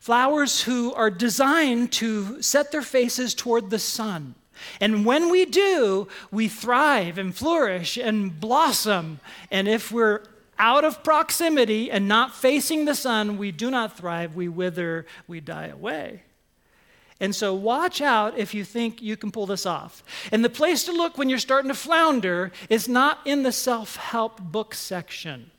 Flowers 0.00 0.62
who 0.62 0.94
are 0.94 1.10
designed 1.10 1.92
to 1.92 2.40
set 2.40 2.72
their 2.72 2.80
faces 2.80 3.34
toward 3.34 3.68
the 3.68 3.78
sun. 3.78 4.34
And 4.80 5.04
when 5.04 5.28
we 5.30 5.44
do, 5.44 6.08
we 6.30 6.48
thrive 6.48 7.18
and 7.18 7.36
flourish 7.36 7.98
and 7.98 8.40
blossom. 8.40 9.20
And 9.50 9.68
if 9.68 9.92
we're 9.92 10.22
out 10.58 10.84
of 10.84 11.02
proximity 11.02 11.90
and 11.90 12.08
not 12.08 12.34
facing 12.34 12.84
the 12.84 12.94
sun, 12.94 13.38
we 13.38 13.52
do 13.52 13.70
not 13.70 13.96
thrive, 13.96 14.34
we 14.34 14.48
wither, 14.48 15.06
we 15.26 15.40
die 15.40 15.66
away. 15.66 16.22
And 17.18 17.34
so, 17.34 17.54
watch 17.54 18.02
out 18.02 18.36
if 18.36 18.52
you 18.52 18.62
think 18.62 19.00
you 19.00 19.16
can 19.16 19.30
pull 19.30 19.46
this 19.46 19.64
off. 19.64 20.04
And 20.30 20.44
the 20.44 20.50
place 20.50 20.84
to 20.84 20.92
look 20.92 21.16
when 21.16 21.30
you're 21.30 21.38
starting 21.38 21.68
to 21.68 21.74
flounder 21.74 22.52
is 22.68 22.88
not 22.88 23.20
in 23.24 23.42
the 23.42 23.52
self 23.52 23.96
help 23.96 24.40
book 24.40 24.74
section. 24.74 25.50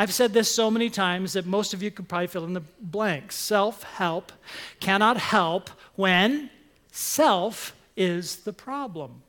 I've 0.00 0.12
said 0.12 0.32
this 0.32 0.48
so 0.48 0.70
many 0.70 0.90
times 0.90 1.32
that 1.32 1.44
most 1.44 1.74
of 1.74 1.82
you 1.82 1.90
could 1.90 2.08
probably 2.08 2.28
fill 2.28 2.44
in 2.44 2.52
the 2.52 2.62
blanks. 2.80 3.34
Self 3.34 3.82
help 3.82 4.30
cannot 4.78 5.16
help 5.16 5.70
when 5.96 6.50
self 6.92 7.74
is 7.96 8.36
the 8.36 8.52
problem. 8.52 9.22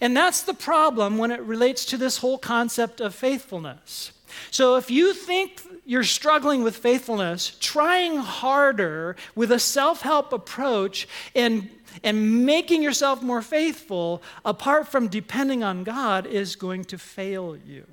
And 0.00 0.16
that's 0.16 0.42
the 0.42 0.54
problem 0.54 1.18
when 1.18 1.30
it 1.30 1.40
relates 1.40 1.84
to 1.86 1.96
this 1.96 2.18
whole 2.18 2.38
concept 2.38 3.00
of 3.00 3.14
faithfulness. 3.14 4.12
So 4.50 4.76
if 4.76 4.90
you 4.90 5.14
think 5.14 5.62
you're 5.84 6.04
struggling 6.04 6.62
with 6.62 6.76
faithfulness, 6.76 7.56
trying 7.60 8.18
harder 8.18 9.16
with 9.34 9.50
a 9.52 9.58
self 9.58 10.02
help 10.02 10.32
approach 10.32 11.08
and, 11.34 11.70
and 12.02 12.44
making 12.44 12.82
yourself 12.82 13.22
more 13.22 13.42
faithful, 13.42 14.22
apart 14.44 14.88
from 14.88 15.08
depending 15.08 15.62
on 15.62 15.84
God, 15.84 16.26
is 16.26 16.56
going 16.56 16.84
to 16.86 16.98
fail 16.98 17.56
you. 17.56 17.86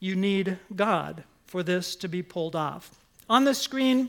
You 0.00 0.14
need 0.14 0.58
God 0.74 1.24
for 1.46 1.62
this 1.62 1.96
to 1.96 2.08
be 2.08 2.22
pulled 2.22 2.54
off. 2.54 2.94
On 3.28 3.44
the 3.44 3.54
screen, 3.54 4.08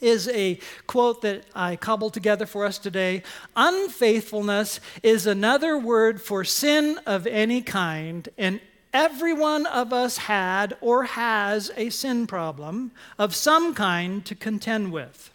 is 0.00 0.28
a 0.28 0.58
quote 0.86 1.22
that 1.22 1.44
I 1.54 1.76
cobbled 1.76 2.14
together 2.14 2.46
for 2.46 2.64
us 2.64 2.78
today. 2.78 3.22
Unfaithfulness 3.56 4.80
is 5.02 5.26
another 5.26 5.78
word 5.78 6.20
for 6.20 6.44
sin 6.44 6.98
of 7.06 7.26
any 7.26 7.62
kind, 7.62 8.28
and 8.36 8.60
every 8.92 9.32
one 9.32 9.66
of 9.66 9.92
us 9.92 10.16
had 10.18 10.76
or 10.80 11.04
has 11.04 11.70
a 11.76 11.90
sin 11.90 12.26
problem 12.26 12.92
of 13.18 13.34
some 13.34 13.74
kind 13.74 14.24
to 14.26 14.34
contend 14.34 14.92
with. 14.92 15.30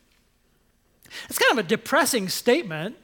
It's 1.30 1.40
kind 1.40 1.58
of 1.58 1.66
a 1.66 1.68
depressing 1.68 2.30
statement, 2.30 2.98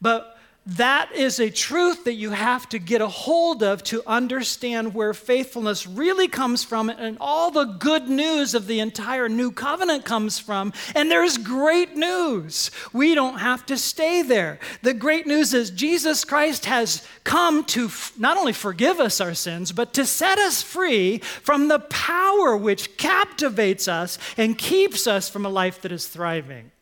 but 0.00 0.35
that 0.66 1.12
is 1.14 1.38
a 1.38 1.48
truth 1.48 2.04
that 2.04 2.14
you 2.14 2.30
have 2.30 2.68
to 2.70 2.78
get 2.78 3.00
a 3.00 3.06
hold 3.06 3.62
of 3.62 3.84
to 3.84 4.02
understand 4.06 4.94
where 4.94 5.14
faithfulness 5.14 5.86
really 5.86 6.26
comes 6.26 6.64
from 6.64 6.88
and 6.90 7.16
all 7.20 7.52
the 7.52 7.64
good 7.64 8.08
news 8.08 8.52
of 8.52 8.66
the 8.66 8.80
entire 8.80 9.28
new 9.28 9.52
covenant 9.52 10.04
comes 10.04 10.40
from. 10.40 10.72
And 10.96 11.08
there's 11.10 11.38
great 11.38 11.96
news. 11.96 12.72
We 12.92 13.14
don't 13.14 13.38
have 13.38 13.64
to 13.66 13.76
stay 13.76 14.22
there. 14.22 14.58
The 14.82 14.94
great 14.94 15.26
news 15.26 15.54
is 15.54 15.70
Jesus 15.70 16.24
Christ 16.24 16.64
has 16.64 17.06
come 17.22 17.64
to 17.66 17.88
not 18.18 18.36
only 18.36 18.52
forgive 18.52 18.98
us 18.98 19.20
our 19.20 19.34
sins, 19.34 19.70
but 19.70 19.94
to 19.94 20.04
set 20.04 20.38
us 20.38 20.62
free 20.62 21.18
from 21.18 21.68
the 21.68 21.78
power 21.78 22.56
which 22.56 22.96
captivates 22.96 23.86
us 23.86 24.18
and 24.36 24.58
keeps 24.58 25.06
us 25.06 25.28
from 25.28 25.46
a 25.46 25.50
life 25.50 25.82
that 25.82 25.92
is 25.92 26.08
thriving. 26.08 26.72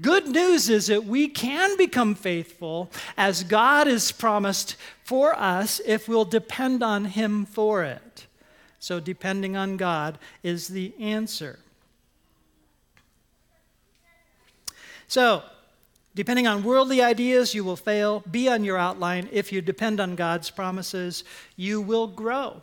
Good 0.00 0.28
news 0.28 0.68
is 0.68 0.86
that 0.86 1.04
we 1.04 1.26
can 1.26 1.76
become 1.76 2.14
faithful 2.14 2.90
as 3.16 3.42
God 3.42 3.88
has 3.88 4.12
promised 4.12 4.76
for 5.02 5.34
us 5.36 5.80
if 5.84 6.08
we'll 6.08 6.24
depend 6.24 6.82
on 6.84 7.06
Him 7.06 7.44
for 7.44 7.82
it. 7.82 8.26
So, 8.78 9.00
depending 9.00 9.56
on 9.56 9.76
God 9.76 10.18
is 10.44 10.68
the 10.68 10.92
answer. 11.00 11.58
So, 15.08 15.42
depending 16.14 16.46
on 16.46 16.62
worldly 16.62 17.02
ideas, 17.02 17.52
you 17.52 17.64
will 17.64 17.76
fail. 17.76 18.22
Be 18.30 18.48
on 18.48 18.62
your 18.62 18.78
outline. 18.78 19.28
If 19.32 19.52
you 19.52 19.60
depend 19.60 19.98
on 19.98 20.14
God's 20.14 20.48
promises, 20.48 21.24
you 21.56 21.80
will 21.80 22.06
grow. 22.06 22.62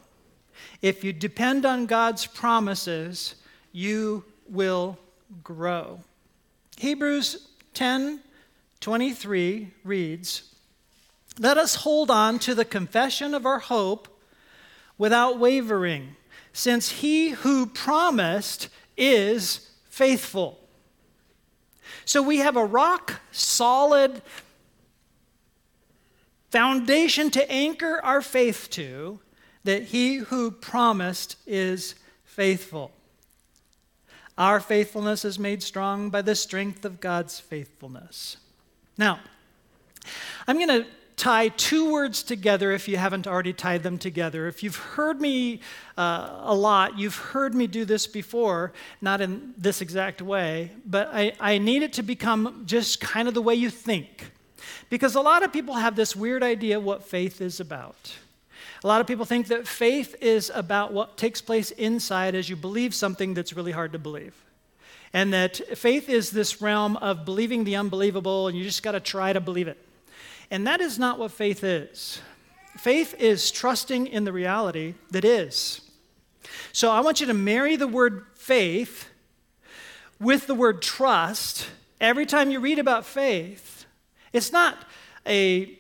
If 0.82 1.04
you 1.04 1.12
depend 1.12 1.66
on 1.66 1.86
God's 1.86 2.26
promises, 2.26 3.36
you 3.74 4.24
will 4.48 4.98
grow. 5.44 6.00
Hebrews 6.78 7.48
10 7.74 8.22
23 8.82 9.72
reads, 9.84 10.54
Let 11.40 11.58
us 11.58 11.76
hold 11.76 12.12
on 12.12 12.38
to 12.40 12.54
the 12.54 12.66
confession 12.66 13.34
of 13.34 13.46
our 13.46 13.60
hope 13.60 14.08
without 14.98 15.40
wavering, 15.40 16.16
since 16.54 16.90
he 16.90 17.30
who 17.30 17.66
promised 17.66 18.70
is 18.96 19.72
faithful. 19.90 20.60
So 22.06 22.22
we 22.22 22.38
have 22.38 22.56
a 22.56 22.66
rock 22.66 23.22
solid 23.32 24.22
foundation 26.52 27.32
to 27.32 27.52
anchor 27.52 28.00
our 28.04 28.22
faith 28.22 28.70
to 28.72 29.20
that 29.64 29.84
he 29.84 30.18
who 30.18 30.52
promised 30.52 31.38
is 31.48 31.96
faithful. 32.24 32.92
Our 34.38 34.60
faithfulness 34.60 35.24
is 35.24 35.40
made 35.40 35.64
strong 35.64 36.10
by 36.10 36.22
the 36.22 36.36
strength 36.36 36.84
of 36.84 37.00
God's 37.00 37.40
faithfulness. 37.40 38.38
Now, 38.98 39.20
I'm 40.48 40.58
going 40.58 40.84
to 40.84 40.86
tie 41.16 41.48
two 41.48 41.92
words 41.92 42.22
together 42.24 42.72
if 42.72 42.88
you 42.88 42.98
haven't 42.98 43.28
already 43.28 43.54
tied 43.54 43.84
them 43.84 43.98
together. 43.98 44.48
If 44.48 44.62
you've 44.64 44.76
heard 44.76 45.22
me 45.22 45.62
uh, 45.98 46.42
a 46.44 46.54
lot, 46.54 47.00
you've 47.00 47.16
heard 47.16 47.56
me 47.56 47.68
do 47.68 47.86
this 47.86 48.08
before, 48.08 48.74
not 49.02 49.22
in 49.22 49.54
this 49.58 49.82
exact 49.82 50.22
way, 50.22 50.72
but 50.86 51.10
I, 51.14 51.34
I 51.40 51.58
need 51.58 51.84
it 51.84 51.94
to 51.94 52.04
become 52.04 52.64
just 52.66 53.00
kind 53.00 53.28
of 53.28 53.34
the 53.34 53.42
way 53.42 53.56
you 53.56 53.70
think. 53.70 54.32
Because 54.90 55.16
a 55.16 55.22
lot 55.22 55.44
of 55.44 55.54
people 55.54 55.76
have 55.76 55.96
this 55.96 56.16
weird 56.16 56.44
idea 56.44 56.80
what 56.80 57.04
faith 57.04 57.42
is 57.42 57.60
about. 57.60 58.14
A 58.86 58.88
lot 58.88 59.02
of 59.02 59.08
people 59.08 59.26
think 59.26 59.48
that 59.48 59.68
faith 59.68 60.16
is 60.22 60.52
about 60.54 60.94
what 60.94 61.18
takes 61.18 61.42
place 61.42 61.72
inside 61.72 62.36
as 62.36 62.52
you 62.52 62.56
believe 62.56 62.94
something 62.94 63.34
that's 63.34 63.52
really 63.52 63.72
hard 63.72 63.94
to 63.94 63.98
believe. 63.98 64.36
And 65.12 65.34
that 65.34 65.58
faith 65.76 66.08
is 66.08 66.30
this 66.30 66.62
realm 66.62 66.96
of 66.98 67.26
believing 67.26 67.64
the 67.64 67.78
unbelievable, 67.78 68.48
and 68.48 68.56
you 68.56 68.64
just 68.64 68.84
got 68.84 68.92
to 68.92 69.00
try 69.00 69.34
to 69.34 69.42
believe 69.42 69.68
it. 69.68 69.84
And 70.52 70.68
that 70.68 70.82
is 70.82 71.00
not 71.00 71.18
what 71.18 71.32
faith 71.32 71.64
is. 71.64 72.22
Faith 72.78 73.16
is 73.18 73.50
trusting 73.50 74.06
in 74.06 74.24
the 74.24 74.32
reality 74.32 74.94
that 75.10 75.26
is. 75.26 75.82
So 76.72 76.92
I 76.92 77.00
want 77.00 77.20
you 77.20 77.26
to 77.26 77.34
marry 77.34 77.78
the 77.78 77.88
word 77.88 78.28
faith 78.36 79.10
with 80.20 80.46
the 80.46 80.54
word 80.54 80.84
trust 80.84 81.68
every 82.00 82.28
time 82.28 82.52
you 82.52 82.60
read 82.60 82.78
about 82.78 83.04
faith. 83.04 83.88
It's 84.32 84.52
not 84.52 84.78
a 85.26 85.76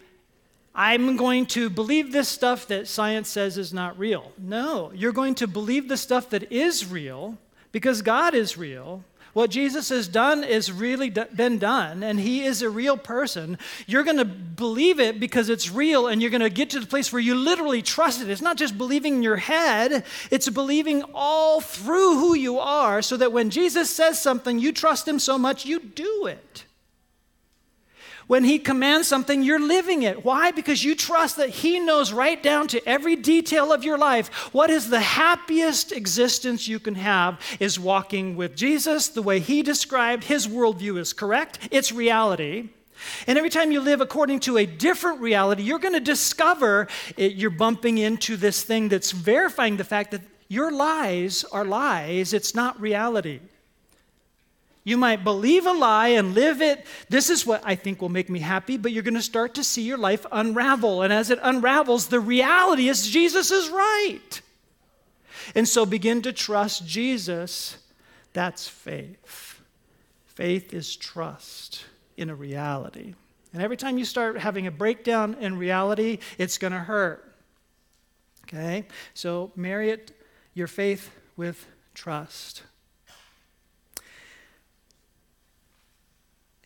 I'm 0.75 1.15
going 1.15 1.45
to 1.47 1.69
believe 1.69 2.11
this 2.11 2.27
stuff 2.27 2.67
that 2.67 2.87
science 2.87 3.29
says 3.29 3.57
is 3.57 3.73
not 3.73 3.97
real. 3.97 4.33
No, 4.37 4.91
you're 4.93 5.13
going 5.13 5.35
to 5.35 5.47
believe 5.47 5.87
the 5.87 5.95
stuff 5.95 6.29
that 6.31 6.51
is 6.51 6.85
real 6.85 7.37
because 7.71 8.01
God 8.01 8.33
is 8.33 8.57
real. 8.57 9.03
What 9.31 9.49
Jesus 9.49 9.89
has 9.89 10.07
done 10.07 10.45
is 10.45 10.71
really 10.71 11.09
been 11.09 11.59
done, 11.59 12.03
and 12.03 12.17
He 12.19 12.45
is 12.45 12.61
a 12.61 12.69
real 12.69 12.97
person. 12.97 13.57
You're 13.85 14.05
going 14.05 14.17
to 14.17 14.23
believe 14.25 14.99
it 15.01 15.19
because 15.19 15.49
it's 15.49 15.69
real, 15.69 16.07
and 16.07 16.21
you're 16.21 16.31
going 16.31 16.39
to 16.39 16.49
get 16.49 16.69
to 16.69 16.79
the 16.79 16.85
place 16.85 17.11
where 17.11 17.21
you 17.21 17.35
literally 17.35 17.81
trust 17.81 18.21
it. 18.21 18.29
It's 18.29 18.41
not 18.41 18.55
just 18.55 18.77
believing 18.77 19.15
in 19.15 19.23
your 19.23 19.35
head, 19.35 20.05
it's 20.31 20.47
believing 20.47 21.03
all 21.13 21.59
through 21.59 22.17
who 22.17 22.33
you 22.33 22.59
are, 22.59 23.01
so 23.01 23.17
that 23.17 23.33
when 23.33 23.49
Jesus 23.49 23.89
says 23.89 24.21
something, 24.21 24.57
you 24.57 24.71
trust 24.71 25.05
Him 25.05 25.19
so 25.19 25.37
much, 25.37 25.65
you 25.65 25.79
do 25.79 26.27
it. 26.27 26.64
When 28.27 28.43
He 28.43 28.57
commands 28.57 29.07
something, 29.07 29.43
you're 29.43 29.59
living 29.59 30.03
it. 30.03 30.25
Why? 30.25 30.51
Because 30.51 30.83
you 30.83 30.95
trust 30.95 31.37
that 31.37 31.49
He 31.49 31.79
knows 31.79 32.11
right 32.11 32.41
down 32.41 32.67
to 32.69 32.87
every 32.87 33.15
detail 33.15 33.71
of 33.71 33.83
your 33.83 33.97
life 33.97 34.27
what 34.53 34.69
is 34.69 34.89
the 34.89 34.99
happiest 34.99 35.91
existence 35.91 36.67
you 36.67 36.79
can 36.79 36.95
have 36.95 37.39
is 37.59 37.79
walking 37.79 38.35
with 38.35 38.55
Jesus 38.55 39.09
the 39.09 39.21
way 39.21 39.39
He 39.39 39.61
described. 39.61 40.23
His 40.23 40.47
worldview 40.47 40.97
is 40.97 41.13
correct, 41.13 41.59
it's 41.71 41.91
reality. 41.91 42.69
And 43.27 43.37
every 43.37 43.49
time 43.49 43.71
you 43.71 43.81
live 43.81 44.01
according 44.01 44.39
to 44.41 44.57
a 44.57 44.65
different 44.65 45.19
reality, 45.19 45.63
you're 45.63 45.79
going 45.79 45.93
to 45.93 45.99
discover 45.99 46.87
it, 47.17 47.33
you're 47.33 47.49
bumping 47.49 47.97
into 47.97 48.37
this 48.37 48.63
thing 48.63 48.89
that's 48.89 49.11
verifying 49.11 49.77
the 49.77 49.83
fact 49.83 50.11
that 50.11 50.21
your 50.47 50.71
lies 50.71 51.43
are 51.43 51.65
lies, 51.65 52.33
it's 52.33 52.55
not 52.55 52.79
reality. 52.79 53.41
You 54.85 54.97
might 54.97 55.23
believe 55.23 55.65
a 55.65 55.73
lie 55.73 56.09
and 56.09 56.35
live 56.35 56.61
it. 56.61 56.85
This 57.09 57.31
is 57.31 57.45
what 57.45 57.61
I 57.65 57.73
think 57.73 58.01
will 58.01 58.09
make 58.09 58.29
me 58.29 58.39
happy, 58.39 58.77
but 58.77 58.91
you're 58.91 59.03
going 59.03 59.15
to 59.15 59.21
start 59.21 59.55
to 59.55 59.63
see 59.63 59.81
your 59.81 59.97
life 59.97 60.27
unravel. 60.31 61.01
And 61.01 61.11
as 61.11 61.31
it 61.31 61.39
unravels, 61.41 62.07
the 62.07 62.19
reality 62.19 62.87
is 62.87 63.09
Jesus 63.09 63.49
is 63.49 63.67
right. 63.69 64.41
And 65.55 65.67
so 65.67 65.87
begin 65.87 66.21
to 66.21 66.31
trust 66.31 66.85
Jesus. 66.85 67.77
That's 68.33 68.67
faith. 68.67 69.59
Faith 70.27 70.71
is 70.71 70.95
trust 70.95 71.85
in 72.15 72.29
a 72.29 72.35
reality. 72.35 73.15
And 73.53 73.63
every 73.63 73.77
time 73.77 73.97
you 73.97 74.05
start 74.05 74.37
having 74.37 74.67
a 74.67 74.71
breakdown 74.71 75.35
in 75.39 75.57
reality, 75.57 76.19
it's 76.37 76.59
going 76.59 76.73
to 76.73 76.79
hurt. 76.79 77.33
Okay? 78.43 78.85
So 79.15 79.51
marry 79.55 79.89
it, 79.89 80.11
your 80.53 80.67
faith 80.67 81.09
with 81.35 81.65
trust. 81.95 82.61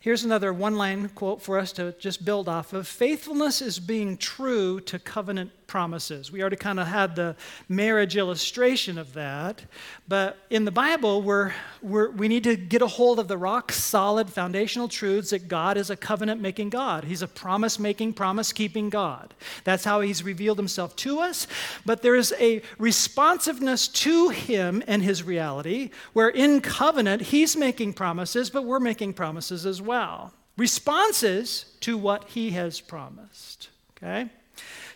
Here's 0.02 0.24
another 0.24 0.50
one 0.50 0.76
line 0.76 1.10
quote 1.10 1.42
for 1.42 1.58
us 1.58 1.72
to 1.72 1.92
just 1.98 2.24
build 2.24 2.48
off 2.48 2.72
of. 2.72 2.88
Faithfulness 2.88 3.60
is 3.60 3.78
being 3.78 4.16
true 4.16 4.80
to 4.80 4.98
covenant 4.98 5.59
promises. 5.70 6.32
We 6.32 6.40
already 6.40 6.56
kind 6.56 6.80
of 6.80 6.88
had 6.88 7.14
the 7.14 7.36
marriage 7.68 8.16
illustration 8.16 8.98
of 8.98 9.12
that. 9.12 9.62
But 10.08 10.36
in 10.50 10.64
the 10.64 10.72
Bible, 10.72 11.22
we're, 11.22 11.52
we're, 11.80 12.10
we 12.10 12.26
need 12.26 12.42
to 12.42 12.56
get 12.56 12.82
a 12.82 12.88
hold 12.88 13.20
of 13.20 13.28
the 13.28 13.38
rock 13.38 13.70
solid 13.70 14.28
foundational 14.28 14.88
truths 14.88 15.30
that 15.30 15.46
God 15.46 15.76
is 15.76 15.88
a 15.88 15.96
covenant 15.96 16.40
making 16.40 16.70
God. 16.70 17.04
He's 17.04 17.22
a 17.22 17.28
promise 17.28 17.78
making, 17.78 18.14
promise 18.14 18.52
keeping 18.52 18.90
God. 18.90 19.32
That's 19.62 19.84
how 19.84 20.00
He's 20.00 20.24
revealed 20.24 20.58
Himself 20.58 20.96
to 20.96 21.20
us. 21.20 21.46
But 21.86 22.02
there 22.02 22.16
is 22.16 22.34
a 22.40 22.62
responsiveness 22.78 23.86
to 23.86 24.30
Him 24.30 24.82
and 24.88 25.04
His 25.04 25.22
reality, 25.22 25.90
where 26.14 26.30
in 26.30 26.60
covenant, 26.60 27.22
He's 27.22 27.56
making 27.56 27.92
promises, 27.92 28.50
but 28.50 28.64
we're 28.64 28.80
making 28.80 29.14
promises 29.14 29.64
as 29.64 29.80
well. 29.80 30.34
Responses 30.56 31.66
to 31.82 31.96
what 31.96 32.24
He 32.24 32.50
has 32.50 32.80
promised. 32.80 33.68
Okay? 33.96 34.28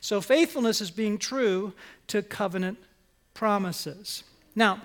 So 0.05 0.21
faithfulness 0.21 0.83
is 0.83 0.91
being 0.91 1.17
true 1.17 1.73
to 2.09 2.21
covenant 2.21 2.77
promises. 3.33 4.23
Now, 4.55 4.83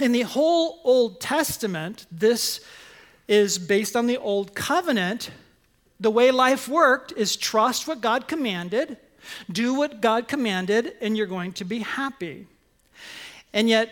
in 0.00 0.12
the 0.12 0.22
whole 0.22 0.80
Old 0.82 1.20
Testament, 1.20 2.06
this 2.10 2.62
is 3.28 3.58
based 3.58 3.94
on 3.94 4.06
the 4.06 4.16
Old 4.16 4.54
Covenant. 4.54 5.30
The 6.00 6.10
way 6.10 6.30
life 6.30 6.68
worked 6.68 7.12
is 7.12 7.36
trust 7.36 7.86
what 7.86 8.00
God 8.00 8.28
commanded, 8.28 8.96
do 9.52 9.74
what 9.74 10.00
God 10.00 10.26
commanded, 10.26 10.94
and 11.02 11.18
you're 11.18 11.26
going 11.26 11.52
to 11.52 11.64
be 11.66 11.80
happy. 11.80 12.46
And 13.52 13.68
yet, 13.68 13.90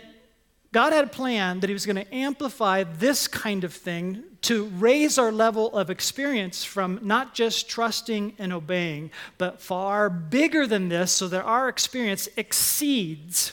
God 0.75 0.93
had 0.93 1.05
a 1.05 1.09
plan 1.09 1.61
that 1.61 1.71
He 1.71 1.73
was 1.73 1.87
going 1.87 2.05
to 2.05 2.13
amplify 2.13 2.83
this 2.83 3.29
kind 3.29 3.63
of 3.63 3.73
thing 3.73 4.25
to 4.43 4.65
raise 4.65 5.19
our 5.19 5.31
level 5.31 5.73
of 5.73 5.89
experience 5.89 6.65
from 6.65 6.99
not 7.01 7.33
just 7.33 7.69
trusting 7.69 8.35
and 8.41 8.53
obeying, 8.53 9.13
but 9.39 9.61
far 9.61 10.11
bigger 10.11 10.67
than 10.67 10.89
this, 10.89 11.13
so 11.13 11.29
that 11.29 11.45
our 11.45 11.69
experience 11.69 12.29
exceeds 12.37 13.53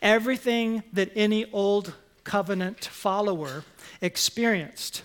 everything 0.00 0.84
that 0.92 1.10
any 1.16 1.50
old 1.50 1.94
covenant 2.22 2.84
follower 2.84 3.64
experienced. 4.00 5.02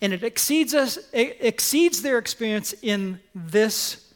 And 0.00 0.12
it 0.12 0.22
exceeds 0.22 0.74
us, 0.74 0.96
it 1.12 1.38
exceeds 1.40 2.02
their 2.02 2.18
experience 2.18 2.72
in 2.82 3.18
this 3.34 4.12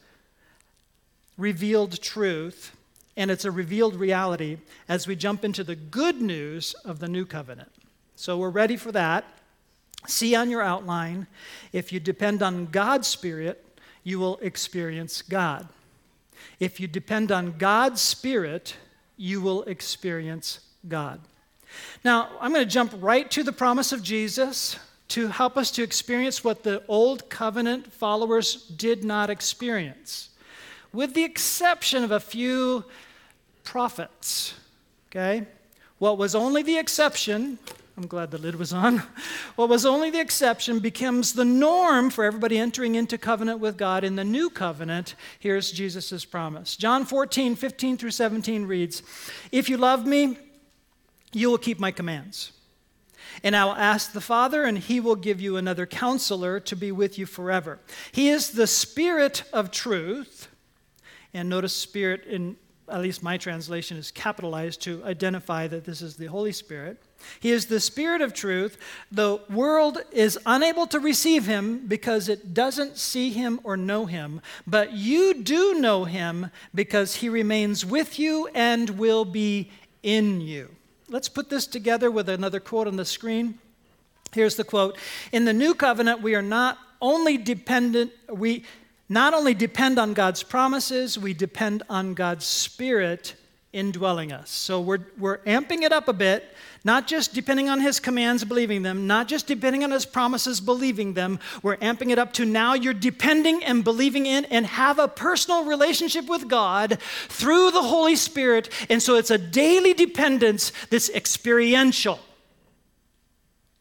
revealed 1.37 2.01
truth 2.01 2.73
and 3.19 3.29
it's 3.29 3.43
a 3.43 3.51
revealed 3.51 3.97
reality 3.97 4.57
as 4.87 5.05
we 5.05 5.13
jump 5.13 5.43
into 5.43 5.61
the 5.61 5.75
good 5.75 6.21
news 6.21 6.73
of 6.85 6.99
the 6.99 7.07
new 7.09 7.25
covenant. 7.25 7.69
So 8.15 8.37
we're 8.37 8.49
ready 8.49 8.77
for 8.77 8.93
that. 8.93 9.25
See 10.07 10.35
on 10.35 10.49
your 10.49 10.61
outline, 10.61 11.27
if 11.73 11.91
you 11.91 11.99
depend 11.99 12.41
on 12.41 12.67
God's 12.67 13.09
Spirit, 13.09 13.61
you 14.05 14.19
will 14.19 14.37
experience 14.41 15.21
God. 15.21 15.67
If 16.61 16.79
you 16.79 16.87
depend 16.87 17.29
on 17.29 17.57
God's 17.57 17.99
Spirit, 17.99 18.77
you 19.17 19.41
will 19.41 19.63
experience 19.63 20.61
God. 20.87 21.19
Now, 22.05 22.29
I'm 22.39 22.53
going 22.53 22.65
to 22.65 22.71
jump 22.71 22.93
right 23.01 23.29
to 23.31 23.43
the 23.43 23.51
promise 23.51 23.91
of 23.91 24.01
Jesus 24.01 24.79
to 25.09 25.27
help 25.27 25.57
us 25.57 25.71
to 25.71 25.83
experience 25.83 26.41
what 26.41 26.63
the 26.63 26.83
old 26.87 27.29
covenant 27.29 27.91
followers 27.91 28.55
did 28.55 29.03
not 29.03 29.29
experience, 29.29 30.29
with 30.93 31.15
the 31.15 31.25
exception 31.25 32.05
of 32.05 32.11
a 32.11 32.19
few 32.21 32.85
prophets. 33.69 34.55
Okay? 35.11 35.45
What 35.99 36.17
was 36.17 36.33
only 36.33 36.63
the 36.63 36.79
exception, 36.79 37.59
I'm 37.95 38.07
glad 38.07 38.31
the 38.31 38.39
lid 38.39 38.55
was 38.55 38.73
on, 38.73 39.03
what 39.57 39.69
was 39.69 39.85
only 39.85 40.09
the 40.09 40.19
exception 40.19 40.79
becomes 40.79 41.33
the 41.33 41.45
norm 41.45 42.09
for 42.09 42.23
everybody 42.23 42.57
entering 42.57 42.95
into 42.95 43.15
covenant 43.15 43.59
with 43.59 43.77
God 43.77 44.03
in 44.03 44.15
the 44.15 44.23
new 44.23 44.49
covenant. 44.49 45.13
Here's 45.37 45.71
Jesus' 45.71 46.25
promise. 46.25 46.75
John 46.77 47.05
14, 47.05 47.55
15 47.55 47.97
through 47.97 48.09
17 48.09 48.65
reads 48.65 49.03
If 49.51 49.69
you 49.69 49.77
love 49.77 50.03
me, 50.03 50.39
you 51.31 51.51
will 51.51 51.59
keep 51.59 51.79
my 51.79 51.91
commands. 51.91 52.51
And 53.43 53.55
I 53.55 53.65
will 53.65 53.75
ask 53.75 54.13
the 54.13 54.19
Father, 54.19 54.63
and 54.63 54.79
he 54.79 54.99
will 54.99 55.15
give 55.15 55.39
you 55.39 55.57
another 55.57 55.85
counselor 55.85 56.59
to 56.61 56.75
be 56.75 56.91
with 56.91 57.19
you 57.19 57.27
forever. 57.27 57.77
He 58.11 58.29
is 58.29 58.53
the 58.53 58.65
Spirit 58.65 59.43
of 59.53 59.69
truth. 59.69 60.47
And 61.35 61.47
notice 61.47 61.73
Spirit 61.73 62.25
in 62.25 62.57
at 62.89 63.01
least 63.01 63.23
my 63.23 63.37
translation 63.37 63.97
is 63.97 64.11
capitalized 64.11 64.81
to 64.83 65.03
identify 65.05 65.67
that 65.67 65.85
this 65.85 66.01
is 66.01 66.15
the 66.15 66.27
Holy 66.27 66.51
Spirit. 66.51 67.01
He 67.39 67.51
is 67.51 67.65
the 67.65 67.79
Spirit 67.79 68.21
of 68.21 68.33
truth. 68.33 68.77
The 69.11 69.39
world 69.49 69.99
is 70.11 70.39
unable 70.45 70.87
to 70.87 70.99
receive 70.99 71.45
him 71.45 71.85
because 71.87 72.29
it 72.29 72.53
doesn't 72.53 72.97
see 72.97 73.31
him 73.31 73.59
or 73.63 73.75
know 73.75 74.05
him, 74.05 74.41
but 74.65 74.93
you 74.93 75.33
do 75.33 75.75
know 75.75 76.05
him 76.05 76.51
because 76.73 77.15
he 77.15 77.29
remains 77.29 77.85
with 77.85 78.19
you 78.19 78.47
and 78.53 78.91
will 78.91 79.25
be 79.25 79.71
in 80.03 80.41
you. 80.41 80.69
Let's 81.09 81.29
put 81.29 81.49
this 81.49 81.67
together 81.67 82.09
with 82.11 82.29
another 82.29 82.59
quote 82.59 82.87
on 82.87 82.95
the 82.95 83.05
screen. 83.05 83.59
Here's 84.31 84.55
the 84.55 84.63
quote 84.63 84.97
In 85.31 85.45
the 85.45 85.53
new 85.53 85.73
covenant, 85.73 86.21
we 86.21 86.35
are 86.35 86.41
not 86.41 86.77
only 87.01 87.37
dependent, 87.37 88.11
we 88.29 88.63
not 89.09 89.33
only 89.33 89.55
depend 89.55 89.97
on 89.97 90.13
God's 90.13 90.43
promises, 90.43 91.17
we 91.17 91.33
depend 91.33 91.81
on 91.89 92.13
God's 92.13 92.45
Spirit 92.45 93.33
indwelling 93.71 94.31
us. 94.31 94.49
So 94.49 94.81
we're, 94.81 95.05
we're 95.17 95.39
amping 95.39 95.81
it 95.81 95.91
up 95.91 96.07
a 96.07 96.13
bit, 96.13 96.55
not 96.83 97.07
just 97.07 97.33
depending 97.33 97.69
on 97.69 97.81
His 97.81 97.99
commands, 97.99 98.43
believing 98.43 98.83
them, 98.83 99.05
not 99.05 99.27
just 99.27 99.47
depending 99.47 99.83
on 99.83 99.91
His 99.91 100.05
promises, 100.05 100.59
believing 100.59 101.13
them. 101.13 101.39
We're 101.61 101.77
amping 101.77 102.11
it 102.11 102.19
up 102.19 102.33
to 102.33 102.45
now 102.45 102.73
you're 102.73 102.93
depending 102.93 103.63
and 103.63 103.83
believing 103.83 104.25
in 104.25 104.45
and 104.45 104.65
have 104.65 104.97
a 104.97 105.07
personal 105.07 105.65
relationship 105.65 106.27
with 106.27 106.47
God 106.47 106.99
through 107.27 107.71
the 107.71 107.83
Holy 107.83 108.15
Spirit. 108.15 108.69
And 108.89 109.01
so 109.01 109.15
it's 109.15 109.31
a 109.31 109.37
daily 109.37 109.93
dependence 109.93 110.71
that's 110.89 111.09
experiential. 111.09 112.19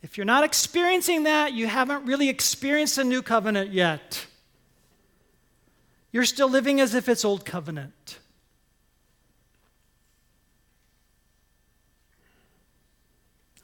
If 0.02 0.16
you're 0.16 0.26
not 0.26 0.44
experiencing 0.44 1.24
that, 1.24 1.54
you 1.54 1.66
haven't 1.66 2.06
really 2.06 2.28
experienced 2.28 2.96
the 2.96 3.04
new 3.04 3.22
covenant 3.22 3.72
yet. 3.72 4.26
You're 6.12 6.24
still 6.24 6.48
living 6.48 6.80
as 6.80 6.94
if 6.94 7.08
it's 7.08 7.24
old 7.24 7.44
covenant. 7.44 8.18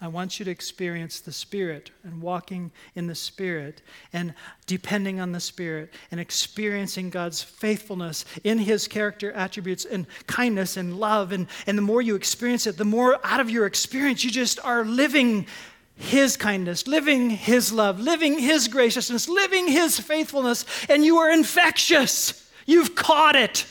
I 0.05 0.09
want 0.09 0.39
you 0.39 0.45
to 0.45 0.51
experience 0.51 1.21
the 1.21 1.33
Spirit 1.33 1.91
and 2.03 2.21
walking 2.21 2.73
in 2.95 3.07
the 3.07 3.15
Spirit 3.15 3.81
and 4.13 4.35
depending 4.67 5.19
on 5.19 5.33
the 5.33 5.41
Spirit 5.41 5.95
and 6.11 6.21
experiencing 6.21 7.09
God's 7.09 7.43
faithfulness 7.43 8.27
in 8.45 8.59
His 8.59 8.87
character 8.87 9.33
attributes 9.33 9.87
and 9.87 10.07
kindness 10.27 10.77
and 10.77 11.01
love. 11.01 11.33
And, 11.33 11.47
and 11.67 11.79
the 11.79 11.83
more 11.83 12.03
you 12.03 12.17
experience 12.17 12.67
it, 12.67 12.77
the 12.77 12.85
more 12.85 13.19
out 13.25 13.41
of 13.41 13.49
your 13.49 13.65
experience 13.65 14.23
you 14.25 14.31
just 14.31 14.61
are 14.63 14.85
living 14.85 15.47
his 15.97 16.37
kindness, 16.37 16.87
living 16.87 17.31
His 17.31 17.73
love, 17.73 18.01
living 18.01 18.39
His 18.39 18.69
graciousness, 18.69 19.29
living 19.29 19.69
His 19.69 19.99
faithfulness, 19.99 20.65
and 20.89 21.05
you 21.05 21.19
are 21.19 21.31
infectious. 21.31 22.51
You've 22.67 22.95
caught 22.95 23.37
it. 23.37 23.67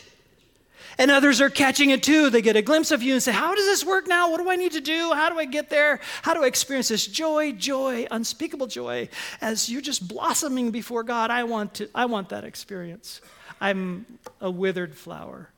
And 0.97 1.09
others 1.09 1.41
are 1.41 1.49
catching 1.49 1.89
it 1.89 2.03
too. 2.03 2.29
They 2.29 2.41
get 2.41 2.55
a 2.55 2.61
glimpse 2.61 2.91
of 2.91 3.01
you 3.01 3.13
and 3.13 3.23
say, 3.23 3.31
How 3.31 3.55
does 3.55 3.65
this 3.65 3.83
work 3.83 4.07
now? 4.07 4.29
What 4.29 4.39
do 4.39 4.49
I 4.49 4.55
need 4.55 4.73
to 4.73 4.81
do? 4.81 5.11
How 5.13 5.29
do 5.29 5.39
I 5.39 5.45
get 5.45 5.69
there? 5.69 5.99
How 6.21 6.33
do 6.33 6.43
I 6.43 6.47
experience 6.47 6.87
this 6.87 7.07
joy, 7.07 7.51
joy, 7.51 8.07
unspeakable 8.11 8.67
joy 8.67 9.09
as 9.41 9.69
you're 9.69 9.81
just 9.81 10.07
blossoming 10.07 10.71
before 10.71 11.03
God? 11.03 11.31
I 11.31 11.43
want, 11.43 11.75
to, 11.75 11.89
I 11.95 12.05
want 12.05 12.29
that 12.29 12.43
experience. 12.43 13.21
I'm 13.59 14.05
a 14.39 14.51
withered 14.51 14.95
flower. 14.95 15.49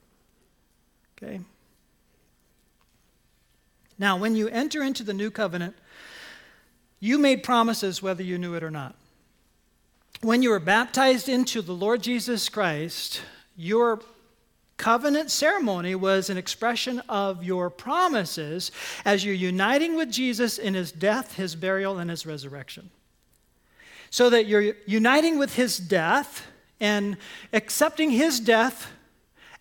Okay? 1.17 1.41
Now, 3.97 4.17
when 4.17 4.35
you 4.35 4.47
enter 4.47 4.81
into 4.81 5.03
the 5.03 5.13
new 5.13 5.31
covenant, 5.31 5.75
you 6.99 7.17
made 7.17 7.43
promises 7.43 8.01
whether 8.01 8.23
you 8.23 8.37
knew 8.37 8.53
it 8.55 8.63
or 8.63 8.71
not. 8.71 8.95
When 10.21 10.41
you 10.41 10.49
were 10.49 10.59
baptized 10.59 11.29
into 11.29 11.61
the 11.61 11.73
Lord 11.73 12.01
Jesus 12.01 12.49
Christ, 12.49 13.21
your 13.55 14.01
covenant 14.77 15.31
ceremony 15.31 15.95
was 15.95 16.29
an 16.29 16.37
expression 16.37 16.99
of 17.07 17.43
your 17.43 17.69
promises 17.69 18.71
as 19.05 19.23
you're 19.23 19.33
uniting 19.33 19.95
with 19.95 20.11
Jesus 20.11 20.57
in 20.57 20.73
his 20.73 20.91
death, 20.91 21.35
his 21.35 21.55
burial, 21.55 21.97
and 21.99 22.09
his 22.09 22.25
resurrection. 22.25 22.89
So 24.09 24.29
that 24.29 24.47
you're 24.47 24.75
uniting 24.85 25.37
with 25.37 25.55
his 25.55 25.77
death 25.77 26.45
and 26.79 27.17
accepting 27.53 28.09
his 28.11 28.39
death 28.39 28.91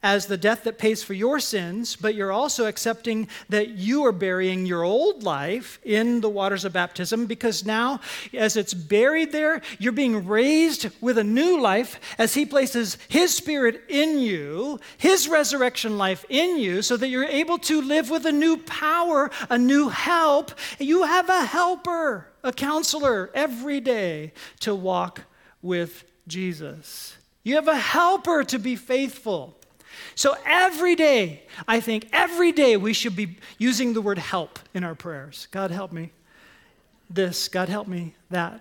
as 0.05 0.27
the 0.27 0.37
death 0.37 0.65
that 0.65 0.77
pays 0.77 1.03
for 1.03 1.15
your 1.15 1.41
sins, 1.41 1.97
but 1.97 2.15
you're 2.15 2.31
also 2.31 2.67
accepting 2.67 3.27
that 3.49 3.71
you 3.71 4.05
are 4.05 4.13
burying 4.13 4.67
your 4.67 4.85
old 4.85 5.23
life 5.23 5.81
in 5.83 6.21
the 6.21 6.29
waters 6.29 6.67
of 6.67 6.75
baptism 6.75 7.25
because 7.25 7.65
now, 7.65 7.99
as 8.35 8.59
it's 8.59 8.75
buried 8.75 9.33
there, 9.33 9.63
you're 9.79 9.93
being 9.93 10.27
raised 10.27 10.91
with 11.01 11.17
a 11.17 11.25
new 11.25 11.59
life 11.59 11.99
as 12.19 12.35
He 12.35 12.45
places 12.45 12.99
His 13.09 13.35
Spirit 13.35 13.81
in 13.89 14.19
you, 14.19 14.79
His 14.99 15.27
resurrection 15.27 15.97
life 15.97 16.27
in 16.29 16.59
you, 16.59 16.83
so 16.83 16.99
that 16.99 17.09
you're 17.09 17.25
able 17.25 17.57
to 17.61 17.81
live 17.81 18.11
with 18.11 18.27
a 18.27 18.33
new 18.33 18.59
power, 18.59 19.31
a 19.49 19.57
new 19.57 19.89
help. 19.89 20.53
You 20.79 21.05
have 21.05 21.31
a 21.31 21.47
helper, 21.47 22.29
a 22.43 22.53
counselor 22.53 23.31
every 23.35 23.81
day 23.81 24.35
to 24.61 24.75
walk 24.75 25.23
with 25.63 26.05
Jesus. 26.29 27.17
You 27.43 27.55
have 27.55 27.69
a 27.69 27.79
helper 27.79 28.45
to 28.45 28.59
be 28.59 28.77
faithful. 28.77 29.57
So 30.15 30.37
every 30.45 30.97
day, 30.97 31.43
I 31.67 31.81
think 31.81 32.09
every 32.13 32.53
day 32.53 32.77
we 32.77 32.93
should 32.93 33.17
be 33.17 33.37
using 33.59 33.93
the 33.93 34.01
word 34.01 34.19
help 34.19 34.59
in 34.73 34.85
our 34.85 34.95
prayers. 34.95 35.49
God 35.51 35.71
help 35.71 35.93
me 35.93 36.13
this, 37.11 37.49
God 37.49 37.69
help 37.69 37.87
me 37.87 38.15
that. 38.31 38.61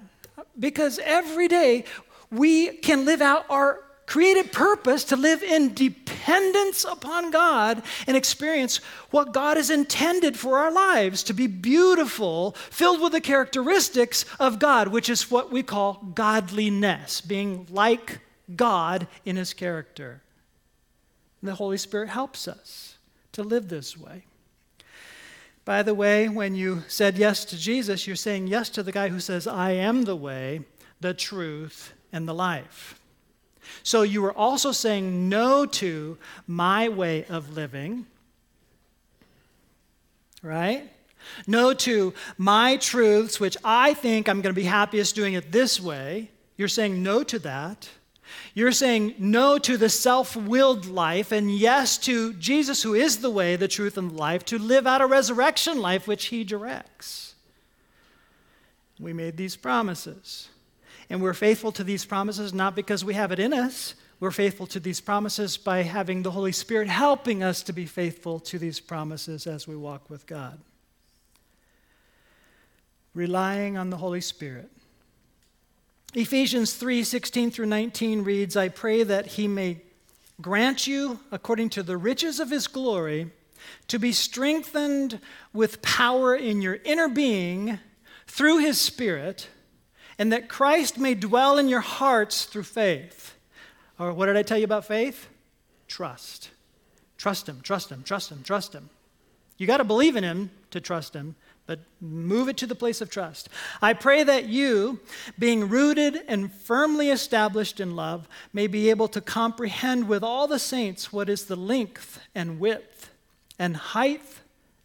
Because 0.60 1.00
every 1.00 1.48
day 1.48 1.86
we 2.32 2.70
can 2.78 3.06
live 3.06 3.22
out 3.22 3.46
our 3.50 3.80
created 4.06 4.52
purpose 4.52 5.06
to 5.06 5.16
live 5.16 5.42
in 5.42 5.74
dependence 5.74 6.84
upon 6.84 7.32
God 7.32 7.82
and 8.06 8.18
experience 8.18 8.78
what 9.12 9.34
God 9.34 9.58
has 9.58 9.70
intended 9.70 10.38
for 10.38 10.60
our 10.60 10.72
lives 10.72 11.24
to 11.24 11.34
be 11.34 11.48
beautiful, 11.48 12.52
filled 12.70 13.02
with 13.02 13.14
the 13.14 13.22
characteristics 13.22 14.26
of 14.40 14.60
God, 14.60 14.90
which 14.90 15.10
is 15.10 15.32
what 15.32 15.52
we 15.52 15.64
call 15.64 16.06
godliness, 16.14 17.22
being 17.22 17.66
like 17.70 18.20
God 18.56 19.08
in 19.26 19.38
his 19.38 19.54
character. 19.54 20.22
And 21.44 21.50
the 21.50 21.56
Holy 21.56 21.76
Spirit 21.76 22.08
helps 22.08 22.48
us 22.48 22.96
to 23.34 23.44
live 23.44 23.68
this 23.68 23.98
way. 23.98 24.24
By 25.66 25.84
the 25.84 25.94
way, 25.94 26.30
when 26.30 26.56
you 26.56 26.84
said 26.88 27.18
yes 27.18 27.44
to 27.44 27.58
Jesus, 27.58 28.08
you're 28.08 28.16
saying 28.16 28.48
yes 28.48 28.70
to 28.70 28.82
the 28.82 28.94
guy 28.94 29.10
who 29.10 29.20
says, 29.20 29.46
I 29.46 29.72
am 29.72 30.06
the 30.06 30.16
way, 30.16 30.62
the 31.02 31.14
truth, 31.14 31.92
and 32.14 32.26
the 32.26 32.34
life. 32.34 32.98
So 33.84 34.04
you 34.04 34.22
were 34.22 34.32
also 34.32 34.72
saying 34.72 35.28
no 35.28 35.66
to 35.66 36.18
my 36.48 36.88
way 36.88 37.26
of 37.26 37.52
living, 37.52 38.06
right? 40.42 40.90
No 41.46 41.74
to 41.74 42.14
my 42.38 42.78
truths, 42.78 43.42
which 43.42 43.58
I 43.66 43.96
think 43.96 44.30
I'm 44.30 44.40
going 44.40 44.56
to 44.56 44.62
be 44.62 44.64
happiest 44.64 45.14
doing 45.14 45.34
it 45.34 45.52
this 45.52 45.78
way. 45.78 46.30
You're 46.56 46.70
saying 46.70 47.04
no 47.04 47.22
to 47.24 47.38
that. 47.40 47.90
You're 48.54 48.72
saying 48.72 49.16
no 49.18 49.58
to 49.60 49.78
the 49.78 49.90
self 49.90 50.36
willed 50.36 50.86
life 50.86 51.32
and 51.32 51.52
yes 51.52 51.98
to 52.00 52.34
Jesus, 52.34 52.84
who 52.84 52.94
is 52.94 53.20
the 53.20 53.30
way, 53.30 53.56
the 53.56 53.68
truth, 53.68 53.98
and 53.98 54.16
life, 54.16 54.46
to 54.46 54.58
live 54.58 54.86
out 54.86 55.02
a 55.02 55.08
resurrection 55.08 55.80
life 55.80 56.08
which 56.08 56.26
he 56.26 56.44
directs. 56.44 57.36
We 59.00 59.14
made 59.14 59.38
these 59.38 59.56
promises. 59.56 60.50
And 61.10 61.22
we're 61.22 61.34
faithful 61.34 61.72
to 61.74 61.84
these 61.84 62.06
promises 62.06 62.54
not 62.54 62.76
because 62.76 63.04
we 63.04 63.14
have 63.14 63.32
it 63.32 63.40
in 63.40 63.54
us. 63.54 63.96
We're 64.20 64.32
faithful 64.32 64.68
to 64.68 64.80
these 64.80 65.02
promises 65.02 65.58
by 65.58 65.84
having 65.84 66.24
the 66.24 66.32
Holy 66.32 66.54
Spirit 66.54 66.88
helping 66.88 67.44
us 67.44 67.62
to 67.64 67.74
be 67.74 67.86
faithful 67.86 68.40
to 68.42 68.58
these 68.58 68.80
promises 68.80 69.48
as 69.48 69.68
we 69.68 69.76
walk 69.76 70.10
with 70.10 70.26
God. 70.26 70.60
Relying 73.14 73.78
on 73.78 73.90
the 73.90 73.98
Holy 73.98 74.22
Spirit. 74.22 74.70
Ephesians 76.16 76.74
3 76.74 77.04
16 77.04 77.50
through 77.50 77.66
19 77.66 78.24
reads, 78.24 78.56
I 78.56 78.70
pray 78.70 79.02
that 79.04 79.26
he 79.26 79.48
may 79.48 79.82
grant 80.42 80.86
you, 80.86 81.20
according 81.32 81.70
to 81.70 81.82
the 81.82 81.98
riches 81.98 82.40
of 82.40 82.52
his 82.52 82.68
glory, 82.68 83.32
to 83.88 83.98
be 83.98 84.12
strengthened 84.12 85.20
with 85.54 85.82
power 85.82 86.36
in 86.36 86.62
your 86.62 86.78
inner 86.84 87.08
being 87.08 87.80
through 88.28 88.60
his 88.60 88.80
Spirit, 88.80 89.48
and 90.20 90.32
that 90.32 90.50
Christ 90.50 91.00
may 91.00 91.16
dwell 91.16 91.58
in 91.58 91.68
your 91.68 91.80
hearts 91.82 92.46
through 92.46 92.64
faith. 92.64 93.34
Or 93.98 94.14
what 94.14 94.28
did 94.28 94.38
I 94.38 94.44
tell 94.44 94.58
you 94.58 94.66
about 94.66 94.86
faith? 94.86 95.28
Trust. 95.88 96.52
Trust 97.18 97.50
him, 97.50 97.62
trust 97.62 97.92
him, 97.92 98.04
trust 98.04 98.32
him, 98.32 98.44
trust 98.44 98.74
him. 98.74 98.90
You 99.58 99.66
got 99.66 99.78
to 99.78 99.84
believe 99.84 100.16
in 100.16 100.24
him 100.24 100.52
to 100.72 100.80
trust 100.80 101.16
him 101.16 101.36
but 101.66 101.80
move 102.02 102.50
it 102.50 102.58
to 102.58 102.68
the 102.68 102.76
place 102.76 103.00
of 103.00 103.10
trust. 103.10 103.48
I 103.82 103.94
pray 103.94 104.24
that 104.24 104.46
you, 104.46 105.00
being 105.40 105.70
rooted 105.70 106.22
and 106.28 106.52
firmly 106.52 107.10
established 107.10 107.80
in 107.80 107.96
love, 107.96 108.28
may 108.52 108.68
be 108.68 108.90
able 108.90 109.08
to 109.10 109.22
comprehend 109.22 110.08
with 110.08 110.24
all 110.24 110.48
the 110.48 110.60
saints 110.60 111.14
what 111.14 111.30
is 111.30 111.46
the 111.46 111.56
length 111.56 112.20
and 112.36 112.60
width 112.60 113.12
and 113.58 113.78
height 113.78 114.22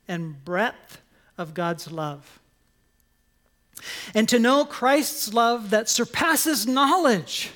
and 0.07 0.45
breadth 0.45 1.01
of 1.37 1.55
God's 1.55 1.91
love. 1.91 2.39
And 4.15 4.29
to 4.29 4.39
know 4.39 4.65
Christ's 4.65 5.33
love 5.33 5.71
that 5.71 5.89
surpasses 5.89 6.67
knowledge. 6.67 7.51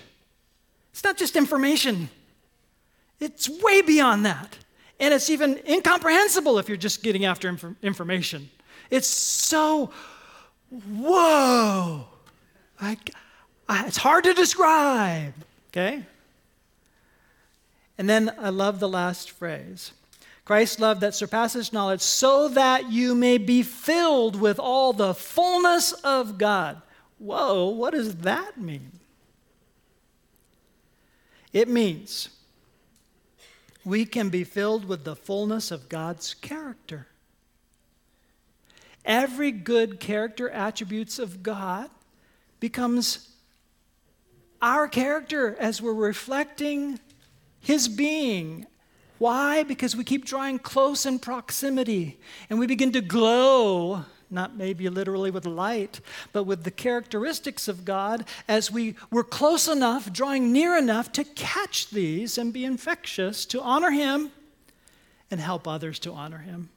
It's 0.93 1.05
not 1.05 1.17
just 1.17 1.37
information, 1.37 2.09
it's 3.21 3.49
way 3.49 3.83
beyond 3.83 4.27
that. 4.27 4.59
And 5.01 5.13
it's 5.13 5.31
even 5.31 5.59
incomprehensible 5.69 6.59
if 6.59 6.69
you're 6.69 6.77
just 6.77 7.03
getting 7.03 7.25
after 7.25 7.49
inf- 7.49 7.75
information. 7.83 8.51
It's 8.93 9.09
so, 9.09 9.91
whoa. 10.71 12.05
I, 12.79 12.99
I, 13.67 13.87
it's 13.87 13.97
hard 13.97 14.25
to 14.25 14.35
describe, 14.35 15.33
okay? 15.71 16.05
And 17.97 18.07
then 18.07 18.35
I 18.39 18.51
love 18.51 18.81
the 18.81 18.89
last 18.91 19.31
phrase 19.31 19.93
Christ's 20.45 20.79
love 20.79 21.01
that 21.01 21.15
surpasses 21.15 21.73
knowledge, 21.73 22.03
so 22.03 22.49
that 22.49 22.93
you 22.93 23.15
may 23.15 23.39
be 23.39 23.63
filled 23.63 24.39
with 24.39 24.59
all 24.59 24.93
the 24.93 25.15
fullness 25.15 25.93
of 25.93 26.37
God. 26.37 26.83
Whoa, 27.19 27.69
what 27.69 27.95
does 27.95 28.17
that 28.17 28.61
mean? 28.61 28.93
It 31.55 31.69
means 31.69 32.29
we 33.87 34.05
can 34.05 34.29
be 34.29 34.45
filled 34.45 34.85
with 34.85 35.05
the 35.05 35.17
fullness 35.17 35.71
of 35.71 35.89
God's 35.89 36.35
character. 36.35 37.07
Every 39.05 39.51
good 39.51 39.99
character 40.01 40.49
attributes 40.49 41.19
of 41.19 41.43
God 41.43 41.91
becomes 42.61 43.29
our 44.61 44.87
character 44.87 45.57
as 45.59 45.83
we're 45.83 45.93
reflecting 45.93 47.01
his 47.61 47.89
being. 47.89 48.67
Why? 49.19 49.65
Because 49.65 49.97
we 49.97 50.05
keep 50.05 50.25
drawing 50.25 50.59
close 50.59 51.05
in 51.05 51.19
proximity 51.19 52.21
and 52.49 52.59
we 52.59 52.67
begin 52.67 52.93
to 52.93 53.01
glow, 53.01 54.05
not 54.31 54.57
maybe 54.57 54.89
literally 54.89 55.31
with 55.31 55.47
light, 55.47 56.01
but 56.33 56.45
with 56.45 56.63
the 56.63 56.71
characteristics 56.71 57.67
of 57.67 57.85
God 57.85 58.25
as 58.47 58.71
we 58.71 58.95
were 59.11 59.25
close 59.25 59.67
enough, 59.67 60.13
drawing 60.13 60.53
near 60.53 60.77
enough 60.77 61.11
to 61.13 61.25
catch 61.25 61.91
these 61.91 62.39
and 62.39 62.53
be 62.53 62.65
infectious, 62.65 63.45
to 63.47 63.61
honor 63.61 63.91
him 63.91 64.31
and 65.31 65.41
help 65.41 65.67
others 65.67 65.99
to 66.01 66.13
honor 66.13 66.39
him. 66.39 66.69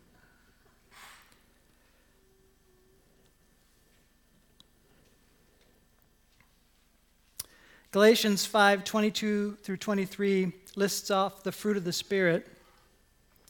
Galatians 7.95 8.45
5 8.45 8.83
22 8.83 9.57
through 9.63 9.77
23 9.77 10.51
lists 10.75 11.09
off 11.09 11.43
the 11.43 11.51
fruit 11.53 11.77
of 11.77 11.85
the 11.85 11.93
Spirit. 11.93 12.45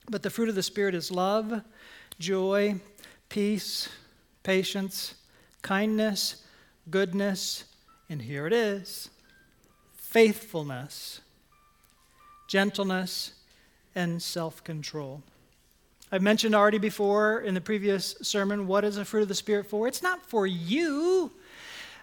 But 0.07 0.21
the 0.21 0.29
fruit 0.29 0.49
of 0.49 0.53
the 0.53 0.61
Spirit 0.61 0.93
is 0.93 1.09
love, 1.09 1.63
joy, 2.19 2.75
peace, 3.27 3.89
patience, 4.43 5.15
kindness, 5.63 6.43
goodness, 6.91 7.63
and 8.07 8.21
here 8.21 8.45
it 8.45 8.53
is 8.53 9.09
faithfulness, 9.95 11.21
gentleness, 12.47 13.33
and 13.95 14.21
self 14.21 14.63
control. 14.63 15.23
I've 16.11 16.21
mentioned 16.21 16.53
already 16.53 16.77
before 16.77 17.39
in 17.39 17.55
the 17.55 17.61
previous 17.61 18.15
sermon 18.21 18.67
what 18.67 18.83
is 18.83 18.97
the 18.97 19.05
fruit 19.05 19.23
of 19.23 19.27
the 19.27 19.33
Spirit 19.33 19.65
for? 19.65 19.87
It's 19.87 20.03
not 20.03 20.21
for 20.21 20.45
you, 20.45 21.31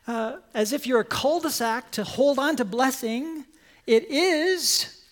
uh, 0.06 0.36
as 0.54 0.72
if 0.72 0.86
you're 0.86 1.00
a 1.00 1.04
cul 1.04 1.40
de 1.40 1.50
sac 1.50 1.90
to 1.92 2.04
hold 2.04 2.38
on 2.38 2.56
to 2.56 2.64
blessing. 2.64 3.44
It 3.86 4.10
is 4.10 5.02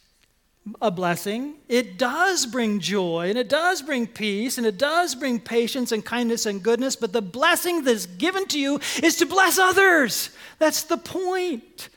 a 0.80 0.90
blessing. 0.90 1.54
It 1.68 1.98
does 1.98 2.46
bring 2.46 2.80
joy 2.80 3.30
and 3.30 3.38
it 3.38 3.48
does 3.48 3.82
bring 3.82 4.06
peace 4.06 4.58
and 4.58 4.66
it 4.66 4.78
does 4.78 5.14
bring 5.14 5.40
patience 5.40 5.92
and 5.92 6.04
kindness 6.04 6.46
and 6.46 6.62
goodness, 6.62 6.96
but 6.96 7.12
the 7.12 7.22
blessing 7.22 7.84
that's 7.84 8.06
given 8.06 8.46
to 8.48 8.58
you 8.58 8.80
is 9.02 9.16
to 9.16 9.26
bless 9.26 9.58
others. 9.58 10.30
That's 10.58 10.82
the 10.84 10.98
point. 10.98 11.88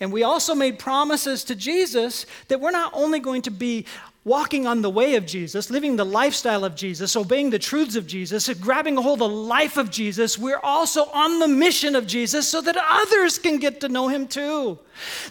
And 0.00 0.12
we 0.12 0.22
also 0.22 0.54
made 0.54 0.78
promises 0.78 1.44
to 1.44 1.54
Jesus 1.54 2.24
that 2.48 2.60
we're 2.60 2.70
not 2.70 2.92
only 2.94 3.20
going 3.20 3.42
to 3.42 3.50
be 3.50 3.86
walking 4.24 4.66
on 4.66 4.82
the 4.82 4.90
way 4.90 5.14
of 5.14 5.24
Jesus, 5.24 5.70
living 5.70 5.96
the 5.96 6.04
lifestyle 6.04 6.64
of 6.64 6.74
Jesus, 6.74 7.16
obeying 7.16 7.50
the 7.50 7.58
truths 7.58 7.96
of 7.96 8.06
Jesus, 8.06 8.52
grabbing 8.60 8.98
a 8.98 9.02
hold 9.02 9.22
of 9.22 9.30
the 9.30 9.34
life 9.34 9.76
of 9.76 9.90
Jesus, 9.90 10.38
we're 10.38 10.60
also 10.62 11.04
on 11.06 11.38
the 11.38 11.48
mission 11.48 11.96
of 11.96 12.06
Jesus 12.06 12.46
so 12.46 12.60
that 12.60 12.76
others 12.76 13.38
can 13.38 13.58
get 13.58 13.80
to 13.80 13.88
know 13.88 14.08
him 14.08 14.28
too. 14.28 14.78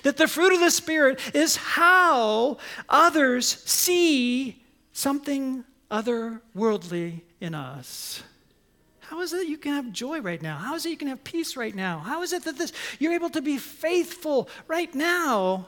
That 0.04 0.17
the 0.17 0.28
fruit 0.28 0.54
of 0.54 0.60
the 0.60 0.71
Spirit 0.71 1.19
is 1.36 1.56
how 1.56 2.58
others 2.88 3.47
see 3.65 4.63
something 4.91 5.63
otherworldly 5.91 7.21
in 7.39 7.54
us. 7.54 8.23
How 9.02 9.21
is 9.21 9.34
it 9.34 9.47
you 9.47 9.58
can 9.58 9.73
have 9.73 9.91
joy 9.91 10.21
right 10.21 10.41
now? 10.41 10.58
How 10.58 10.75
is 10.75 10.86
it 10.86 10.89
you 10.89 10.97
can 10.97 11.08
have 11.08 11.23
peace 11.23 11.56
right 11.56 11.73
now? 11.73 11.99
How 11.99 12.21
is 12.21 12.34
it 12.34 12.43
that 12.43 12.58
this 12.58 12.71
you're 12.99 13.13
able 13.13 13.32
to 13.32 13.41
be 13.41 13.58
faithful 13.58 14.49
right 14.67 14.93
now? 14.93 15.67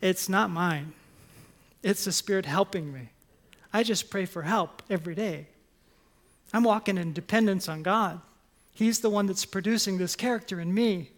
It's 0.00 0.28
not 0.28 0.48
mine. 0.50 0.92
It's 1.82 2.04
the 2.04 2.12
Spirit 2.12 2.46
helping 2.46 2.92
me. 2.92 3.10
I 3.72 3.82
just 3.82 4.10
pray 4.10 4.24
for 4.24 4.42
help 4.42 4.82
every 4.88 5.14
day. 5.14 5.48
I'm 6.52 6.64
walking 6.64 6.98
in 6.98 7.12
dependence 7.12 7.68
on 7.68 7.82
God. 7.82 8.20
He's 8.72 9.00
the 9.00 9.10
one 9.10 9.26
that's 9.26 9.44
producing 9.44 9.98
this 9.98 10.16
character 10.16 10.60
in 10.60 10.72
me. 10.72 11.10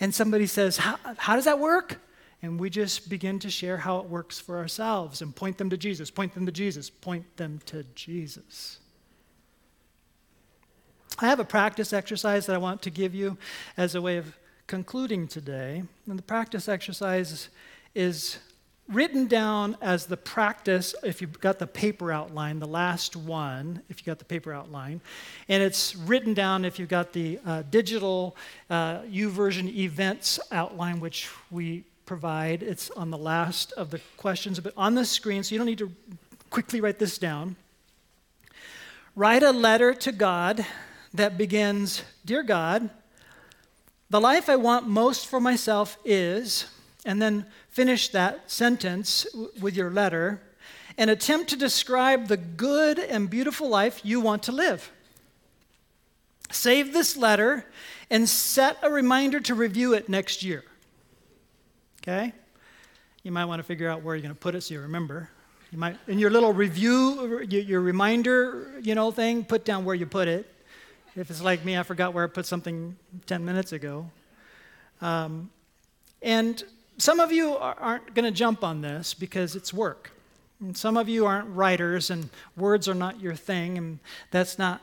And 0.00 0.14
somebody 0.14 0.46
says, 0.46 0.78
How, 0.78 1.34
does 1.34 1.44
that 1.44 1.58
work? 1.58 2.00
And 2.42 2.58
we 2.58 2.70
just 2.70 3.10
begin 3.10 3.38
to 3.40 3.50
share 3.50 3.76
how 3.76 3.98
it 3.98 4.06
works 4.06 4.38
for 4.38 4.56
ourselves 4.58 5.20
and 5.20 5.36
point 5.36 5.58
them 5.58 5.68
to 5.70 5.76
Jesus, 5.76 6.10
point 6.10 6.34
them 6.34 6.46
to 6.46 6.52
Jesus, 6.52 6.88
point 6.88 7.36
them 7.36 7.60
to 7.66 7.84
Jesus. 7.94 8.78
I 11.18 11.26
have 11.26 11.38
a 11.38 11.44
practice 11.44 11.92
exercise 11.92 12.46
that 12.46 12.54
I 12.54 12.58
want 12.58 12.80
to 12.82 12.90
give 12.90 13.14
you 13.14 13.36
as 13.76 13.94
a 13.94 14.00
way 14.00 14.16
of 14.16 14.38
concluding 14.66 15.28
today. 15.28 15.82
And 16.06 16.18
the 16.18 16.22
practice 16.22 16.66
exercise 16.66 17.50
is 17.94 18.38
written 18.90 19.26
down 19.26 19.76
as 19.80 20.06
the 20.06 20.16
practice 20.16 20.94
if 21.04 21.20
you've 21.20 21.40
got 21.40 21.58
the 21.58 21.66
paper 21.66 22.10
outline, 22.10 22.58
the 22.58 22.66
last 22.66 23.16
one, 23.16 23.82
if 23.88 24.00
you 24.00 24.04
got 24.04 24.18
the 24.18 24.24
paper 24.24 24.52
outline. 24.52 25.00
And 25.48 25.62
it's 25.62 25.94
written 25.94 26.34
down 26.34 26.64
if 26.64 26.78
you've 26.78 26.88
got 26.88 27.12
the 27.12 27.38
uh, 27.46 27.62
digital 27.70 28.36
uh, 28.68 29.02
YouVersion 29.02 29.72
events 29.74 30.40
outline, 30.50 31.00
which 31.00 31.28
we 31.50 31.84
provide. 32.04 32.62
It's 32.62 32.90
on 32.90 33.10
the 33.10 33.18
last 33.18 33.72
of 33.72 33.90
the 33.90 34.00
questions, 34.16 34.58
but 34.58 34.74
on 34.76 34.96
the 34.96 35.04
screen, 35.04 35.44
so 35.44 35.54
you 35.54 35.58
don't 35.58 35.66
need 35.66 35.78
to 35.78 35.92
quickly 36.50 36.80
write 36.80 36.98
this 36.98 37.18
down. 37.18 37.54
Write 39.14 39.44
a 39.44 39.52
letter 39.52 39.94
to 39.94 40.12
God 40.12 40.66
that 41.14 41.38
begins 41.38 42.02
Dear 42.24 42.42
God, 42.42 42.90
the 44.08 44.20
life 44.20 44.48
I 44.48 44.56
want 44.56 44.88
most 44.88 45.28
for 45.28 45.40
myself 45.40 45.96
is, 46.04 46.66
and 47.04 47.20
then 47.20 47.46
finish 47.68 48.08
that 48.10 48.50
sentence 48.50 49.26
with 49.60 49.76
your 49.76 49.90
letter 49.90 50.40
and 50.98 51.08
attempt 51.08 51.48
to 51.50 51.56
describe 51.56 52.28
the 52.28 52.36
good 52.36 52.98
and 52.98 53.30
beautiful 53.30 53.68
life 53.68 54.00
you 54.04 54.20
want 54.20 54.42
to 54.44 54.52
live. 54.52 54.90
Save 56.50 56.92
this 56.92 57.16
letter 57.16 57.64
and 58.10 58.28
set 58.28 58.76
a 58.82 58.90
reminder 58.90 59.40
to 59.40 59.54
review 59.54 59.94
it 59.94 60.08
next 60.08 60.42
year. 60.42 60.64
Okay? 62.02 62.32
You 63.22 63.32
might 63.32 63.44
want 63.44 63.60
to 63.60 63.62
figure 63.62 63.88
out 63.88 64.02
where 64.02 64.16
you're 64.16 64.22
going 64.22 64.34
to 64.34 64.40
put 64.40 64.54
it 64.54 64.62
so 64.62 64.74
you 64.74 64.80
remember. 64.80 65.30
You 65.70 65.78
might, 65.78 65.96
in 66.08 66.18
your 66.18 66.30
little 66.30 66.52
review, 66.52 67.42
your 67.48 67.80
reminder, 67.80 68.72
you 68.82 68.94
know, 68.94 69.12
thing, 69.12 69.44
put 69.44 69.64
down 69.64 69.84
where 69.84 69.94
you 69.94 70.06
put 70.06 70.26
it. 70.26 70.52
If 71.14 71.30
it's 71.30 71.40
like 71.40 71.64
me, 71.64 71.78
I 71.78 71.82
forgot 71.82 72.12
where 72.12 72.24
I 72.24 72.26
put 72.26 72.46
something 72.46 72.96
10 73.26 73.44
minutes 73.44 73.72
ago. 73.72 74.10
Um, 75.00 75.50
and 76.22 76.62
some 77.00 77.20
of 77.20 77.32
you 77.32 77.56
aren't 77.56 78.14
going 78.14 78.24
to 78.24 78.30
jump 78.30 78.64
on 78.64 78.80
this 78.80 79.14
because 79.14 79.56
it's 79.56 79.72
work. 79.72 80.12
And 80.60 80.76
some 80.76 80.96
of 80.96 81.08
you 81.08 81.26
aren't 81.26 81.48
writers 81.48 82.10
and 82.10 82.28
words 82.56 82.88
are 82.88 82.94
not 82.94 83.20
your 83.20 83.34
thing, 83.34 83.78
and 83.78 83.98
that's 84.30 84.58
not 84.58 84.82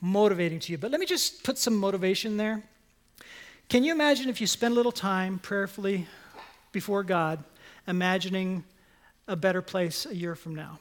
motivating 0.00 0.60
to 0.60 0.72
you. 0.72 0.78
But 0.78 0.90
let 0.90 1.00
me 1.00 1.06
just 1.06 1.42
put 1.42 1.58
some 1.58 1.76
motivation 1.76 2.36
there. 2.36 2.62
Can 3.68 3.84
you 3.84 3.92
imagine 3.92 4.28
if 4.28 4.40
you 4.40 4.46
spend 4.46 4.72
a 4.72 4.76
little 4.76 4.92
time 4.92 5.38
prayerfully 5.38 6.06
before 6.72 7.02
God, 7.02 7.42
imagining 7.86 8.64
a 9.26 9.36
better 9.36 9.60
place 9.60 10.06
a 10.06 10.14
year 10.14 10.34
from 10.34 10.54
now? 10.54 10.78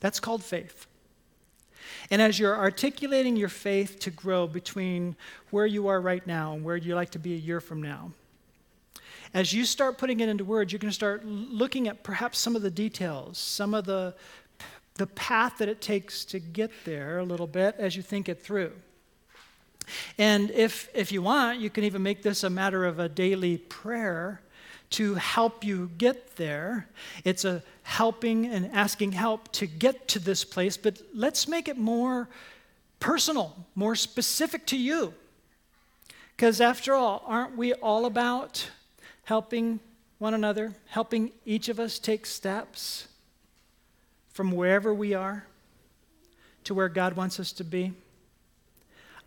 That's 0.00 0.20
called 0.20 0.42
faith. 0.42 0.86
And 2.10 2.20
as 2.20 2.38
you're 2.38 2.56
articulating 2.56 3.36
your 3.36 3.48
faith 3.48 3.98
to 4.00 4.10
grow 4.10 4.46
between 4.46 5.16
where 5.50 5.66
you 5.66 5.88
are 5.88 6.00
right 6.00 6.26
now 6.26 6.52
and 6.54 6.64
where 6.64 6.76
you'd 6.76 6.94
like 6.94 7.10
to 7.10 7.18
be 7.18 7.34
a 7.34 7.38
year 7.38 7.60
from 7.60 7.80
now, 7.80 8.12
as 9.34 9.52
you 9.52 9.64
start 9.64 9.98
putting 9.98 10.20
it 10.20 10.28
into 10.28 10.44
words, 10.44 10.72
you're 10.72 10.78
going 10.78 10.90
to 10.90 10.94
start 10.94 11.24
looking 11.24 11.88
at 11.88 12.02
perhaps 12.02 12.38
some 12.38 12.56
of 12.56 12.62
the 12.62 12.70
details, 12.70 13.38
some 13.38 13.74
of 13.74 13.84
the, 13.84 14.14
the 14.94 15.06
path 15.06 15.58
that 15.58 15.68
it 15.68 15.80
takes 15.80 16.24
to 16.26 16.38
get 16.38 16.70
there 16.84 17.18
a 17.18 17.24
little 17.24 17.46
bit 17.46 17.74
as 17.78 17.96
you 17.96 18.02
think 18.02 18.28
it 18.28 18.42
through. 18.42 18.72
And 20.18 20.50
if, 20.50 20.88
if 20.94 21.12
you 21.12 21.22
want, 21.22 21.60
you 21.60 21.70
can 21.70 21.84
even 21.84 22.02
make 22.02 22.22
this 22.22 22.44
a 22.44 22.50
matter 22.50 22.84
of 22.84 22.98
a 22.98 23.08
daily 23.08 23.58
prayer 23.58 24.40
to 24.90 25.14
help 25.14 25.64
you 25.64 25.90
get 25.98 26.36
there. 26.36 26.88
It's 27.24 27.44
a 27.44 27.62
helping 27.82 28.46
and 28.46 28.70
asking 28.72 29.12
help 29.12 29.52
to 29.52 29.66
get 29.66 30.08
to 30.08 30.18
this 30.18 30.44
place, 30.44 30.76
but 30.76 31.00
let's 31.14 31.46
make 31.48 31.68
it 31.68 31.76
more 31.76 32.28
personal, 33.00 33.66
more 33.74 33.94
specific 33.94 34.66
to 34.66 34.76
you. 34.76 35.14
Because 36.36 36.60
after 36.60 36.94
all, 36.94 37.22
aren't 37.26 37.56
we 37.56 37.74
all 37.74 38.06
about 38.06 38.70
helping 39.28 39.78
one 40.16 40.32
another, 40.32 40.72
helping 40.86 41.30
each 41.44 41.68
of 41.68 41.78
us 41.78 41.98
take 41.98 42.24
steps 42.24 43.08
from 44.30 44.50
wherever 44.50 44.94
we 44.94 45.12
are 45.12 45.44
to 46.64 46.72
where 46.72 46.88
God 46.88 47.12
wants 47.12 47.38
us 47.38 47.52
to 47.52 47.62
be. 47.62 47.92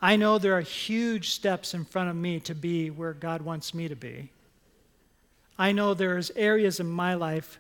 I 0.02 0.16
know 0.16 0.40
there 0.40 0.58
are 0.58 0.62
huge 0.62 1.30
steps 1.30 1.76
in 1.76 1.86
front 1.86 2.10
of 2.10 2.16
me 2.16 2.40
to 2.40 2.56
be 2.56 2.90
where 2.90 3.14
God 3.14 3.44
wants 3.44 3.76
me 3.76 3.88
to 3.90 3.96
be. 3.96 4.32
I 5.56 5.72
know 5.72 5.94
there's 5.94 6.32
areas 6.32 6.80
in 6.80 6.90
my 6.90 7.14
life, 7.14 7.60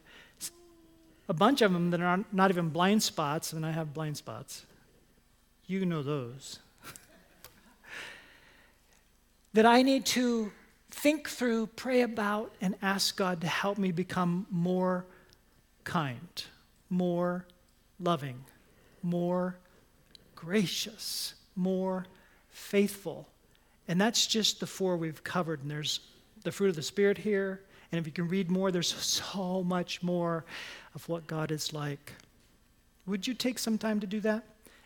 a 1.29 1.33
bunch 1.35 1.61
of 1.61 1.71
them 1.71 1.91
that 1.91 2.01
are 2.01 2.25
not 2.31 2.49
even 2.49 2.69
blind 2.69 3.03
spots, 3.03 3.53
and 3.53 3.63
I 3.63 3.69
have 3.69 3.93
blind 3.93 4.17
spots. 4.17 4.65
You 5.67 5.85
know 5.85 6.01
those. 6.01 6.57
that 9.53 9.67
I 9.67 9.83
need 9.83 10.07
to 10.07 10.51
think 11.01 11.27
through, 11.27 11.65
pray 11.65 12.01
about, 12.01 12.53
and 12.61 12.75
ask 12.81 13.17
God 13.17 13.41
to 13.41 13.47
help 13.47 13.79
me 13.79 13.91
become 13.91 14.45
more 14.51 15.05
kind, 15.83 16.43
more 16.91 17.45
loving, 17.99 18.43
more 19.01 19.55
gracious, 20.35 21.33
more 21.55 22.05
faithful. 22.49 23.27
And 23.87 23.99
that's 23.99 24.27
just 24.27 24.59
the 24.59 24.67
four 24.67 24.95
we've 24.95 25.23
covered. 25.23 25.61
And 25.61 25.71
there's 25.71 26.01
the 26.43 26.51
fruit 26.51 26.69
of 26.69 26.75
the 26.75 26.83
Spirit 26.83 27.17
here. 27.17 27.61
And 27.91 27.99
if 27.99 28.05
you 28.05 28.13
can 28.13 28.27
read 28.27 28.51
more, 28.51 28.71
there's 28.71 28.93
so 28.93 29.63
much 29.63 30.03
more 30.03 30.45
of 30.93 31.09
what 31.09 31.25
God 31.25 31.51
is 31.51 31.73
like. 31.73 32.13
Would 33.07 33.25
you 33.25 33.33
take 33.33 33.57
some 33.57 33.79
time 33.79 33.99
to 34.01 34.07
do 34.07 34.19
that? 34.21 34.43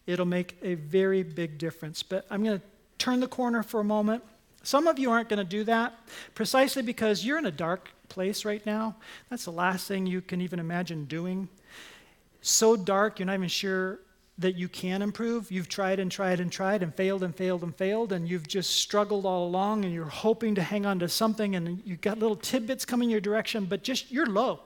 It'll 0.08 0.26
make 0.26 0.58
a 0.62 0.76
very 0.76 1.24
big 1.24 1.58
difference. 1.58 2.04
But 2.04 2.26
I'm 2.30 2.42
going 2.42 2.60
to 2.60 2.66
turn 2.98 3.20
the 3.20 3.28
corner 3.28 3.64
for 3.64 3.82
a 3.82 3.84
moment. 3.84 4.24
Some 4.66 4.88
of 4.88 4.98
you 4.98 5.12
aren't 5.12 5.30
going 5.30 5.38
to 5.38 5.44
do 5.44 5.64
that 5.66 5.94
precisely 6.34 6.82
because 6.82 7.24
you're 7.24 7.38
in 7.38 7.46
a 7.46 7.52
dark 7.52 7.92
place 8.10 8.46
right 8.46 8.66
now. 8.66 8.96
That's 9.30 9.46
the 9.46 9.52
last 9.52 9.88
thing 9.88 10.08
you 10.08 10.22
can 10.22 10.42
even 10.42 10.60
imagine 10.60 11.06
doing. 11.06 11.48
So 12.42 12.76
dark, 12.76 13.20
you're 13.20 13.28
not 13.28 13.36
even 13.36 13.48
sure 13.48 14.00
that 14.40 14.56
you 14.56 14.68
can 14.68 15.04
improve. 15.04 15.52
You've 15.52 15.70
tried 15.70 16.00
and 16.00 16.12
tried 16.12 16.40
and 16.40 16.52
tried 16.52 16.82
and 16.82 16.96
failed 16.96 17.22
and 17.22 17.36
failed 17.36 17.62
and 17.62 17.76
failed, 17.76 18.12
and 18.12 18.28
you've 18.28 18.48
just 18.48 18.72
struggled 18.72 19.24
all 19.24 19.46
along, 19.46 19.86
and 19.86 19.94
you're 19.94 20.06
hoping 20.06 20.56
to 20.56 20.64
hang 20.64 20.84
on 20.88 20.98
to 20.98 21.08
something, 21.10 21.56
and 21.56 21.84
you've 21.86 22.02
got 22.02 22.18
little 22.18 22.36
tidbits 22.36 22.86
coming 22.86 23.12
your 23.12 23.22
direction, 23.22 23.66
but 23.66 23.84
just 23.84 24.12
you're 24.12 24.26
low. 24.26 24.62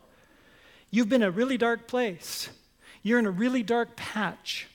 You've 0.92 1.10
been 1.10 1.24
a 1.24 1.30
really 1.30 1.58
dark 1.58 1.90
place. 1.90 2.48
You're 3.04 3.20
in 3.20 3.26
a 3.26 3.32
really 3.32 3.64
dark 3.64 3.98
patch. 3.98 4.68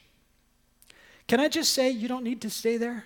Can 1.28 1.40
I 1.40 1.48
just 1.48 1.72
say 1.72 1.90
you 1.90 2.08
don't 2.08 2.24
need 2.24 2.42
to 2.42 2.50
stay 2.50 2.76
there? 2.76 3.04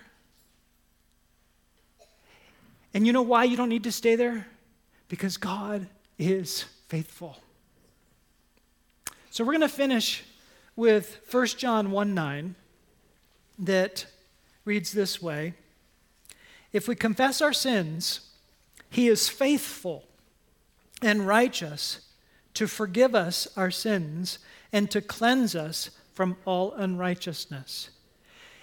And 2.93 3.05
you 3.05 3.13
know 3.13 3.21
why 3.21 3.43
you 3.43 3.55
don't 3.57 3.69
need 3.69 3.83
to 3.83 3.91
stay 3.91 4.15
there? 4.15 4.47
Because 5.07 5.37
God 5.37 5.87
is 6.17 6.63
faithful. 6.87 7.37
So 9.29 9.43
we're 9.43 9.53
going 9.53 9.61
to 9.61 9.69
finish 9.69 10.23
with 10.75 11.19
1 11.29 11.47
John 11.47 11.91
1 11.91 12.13
9 12.13 12.55
that 13.59 14.05
reads 14.65 14.91
this 14.91 15.21
way 15.21 15.53
If 16.73 16.87
we 16.87 16.95
confess 16.95 17.41
our 17.41 17.53
sins, 17.53 18.21
he 18.89 19.07
is 19.07 19.29
faithful 19.29 20.05
and 21.01 21.27
righteous 21.27 22.01
to 22.55 22.67
forgive 22.67 23.13
us 23.13 23.47
our 23.55 23.71
sins 23.71 24.39
and 24.73 24.89
to 24.91 25.01
cleanse 25.01 25.55
us 25.55 25.91
from 26.13 26.35
all 26.45 26.73
unrighteousness. 26.73 27.89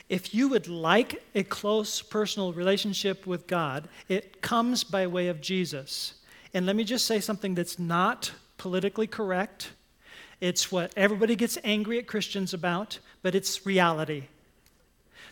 If 0.09 0.35
you 0.35 0.49
would 0.49 0.69
like 0.69 1.23
a 1.35 1.43
close 1.43 2.01
personal 2.01 2.53
relationship 2.53 3.27
with 3.27 3.47
God, 3.47 3.89
it 4.09 4.41
comes 4.41 4.85
by 4.85 5.07
way 5.07 5.29
of 5.29 5.41
Jesus. 5.41 6.15
And 6.55 6.65
let 6.65 6.77
me 6.77 6.85
just 6.85 7.07
say 7.07 7.19
something 7.19 7.55
that's 7.55 7.79
not 7.79 8.33
politically 8.57 9.09
correct. 9.09 9.73
It's 10.41 10.71
what 10.71 10.93
everybody 10.97 11.35
gets 11.35 11.59
angry 11.65 11.99
at 11.99 12.07
Christians 12.07 12.55
about, 12.55 13.01
but 13.23 13.35
it's 13.35 13.67
reality. 13.67 14.25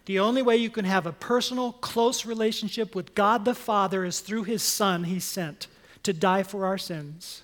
The 0.07 0.19
only 0.19 0.43
way 0.43 0.57
you 0.57 0.71
can 0.71 0.85
have 0.85 1.07
a 1.07 1.13
personal, 1.13 1.73
close 1.73 2.27
relationship 2.27 2.95
with 2.95 3.15
God 3.15 3.45
the 3.45 3.55
Father 3.55 4.05
is 4.05 4.21
through 4.21 4.45
His 4.45 4.63
Son 4.63 5.05
He 5.05 5.21
sent 5.21 5.69
to 6.03 6.13
die 6.13 6.43
for 6.43 6.67
our 6.67 6.79
sins. 6.79 7.43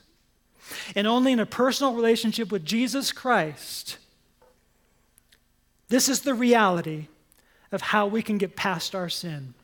And 0.94 1.06
only 1.06 1.32
in 1.32 1.40
a 1.40 1.46
personal 1.46 1.94
relationship 1.94 2.52
with 2.52 2.64
Jesus 2.64 3.12
Christ, 3.12 3.98
this 5.88 6.08
is 6.08 6.20
the 6.20 6.34
reality 6.34 7.08
of 7.72 7.82
how 7.82 8.06
we 8.06 8.22
can 8.22 8.38
get 8.38 8.56
past 8.56 8.94
our 8.94 9.08
sin 9.08 9.54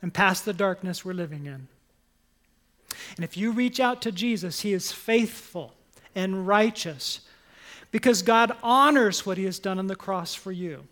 and 0.00 0.12
past 0.12 0.44
the 0.44 0.52
darkness 0.52 1.04
we're 1.04 1.12
living 1.12 1.46
in. 1.46 1.68
And 3.16 3.24
if 3.24 3.36
you 3.36 3.52
reach 3.52 3.80
out 3.80 4.02
to 4.02 4.12
Jesus, 4.12 4.60
He 4.60 4.72
is 4.72 4.92
faithful 4.92 5.74
and 6.14 6.46
righteous 6.46 7.20
because 7.90 8.22
God 8.22 8.56
honors 8.62 9.24
what 9.24 9.38
He 9.38 9.44
has 9.44 9.58
done 9.58 9.78
on 9.78 9.86
the 9.86 9.96
cross 9.96 10.34
for 10.34 10.52
you. 10.52 10.84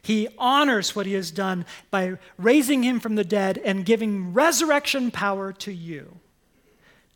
He 0.00 0.28
honors 0.36 0.96
what 0.96 1.06
He 1.06 1.12
has 1.14 1.30
done 1.30 1.64
by 1.90 2.18
raising 2.36 2.82
Him 2.82 2.98
from 2.98 3.14
the 3.14 3.24
dead 3.24 3.58
and 3.58 3.84
giving 3.84 4.32
resurrection 4.32 5.10
power 5.10 5.52
to 5.52 5.72
you 5.72 6.18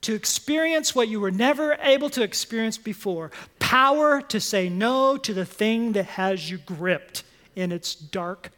to 0.03 0.15
experience 0.15 0.95
what 0.95 1.09
you 1.09 1.19
were 1.19 1.33
never 1.33 1.77
able 1.83 2.11
to 2.11 2.23
experience 2.23 2.79
before 2.79 3.33
power 3.59 4.21
to 4.23 4.39
say 4.39 4.69
no 4.69 5.17
to 5.17 5.35
the 5.35 5.45
thing 5.45 5.93
that 5.93 6.05
has 6.05 6.49
you 6.51 6.59
gripped 6.59 7.25
in 7.57 7.73
its 7.73 7.95
dark 7.95 8.51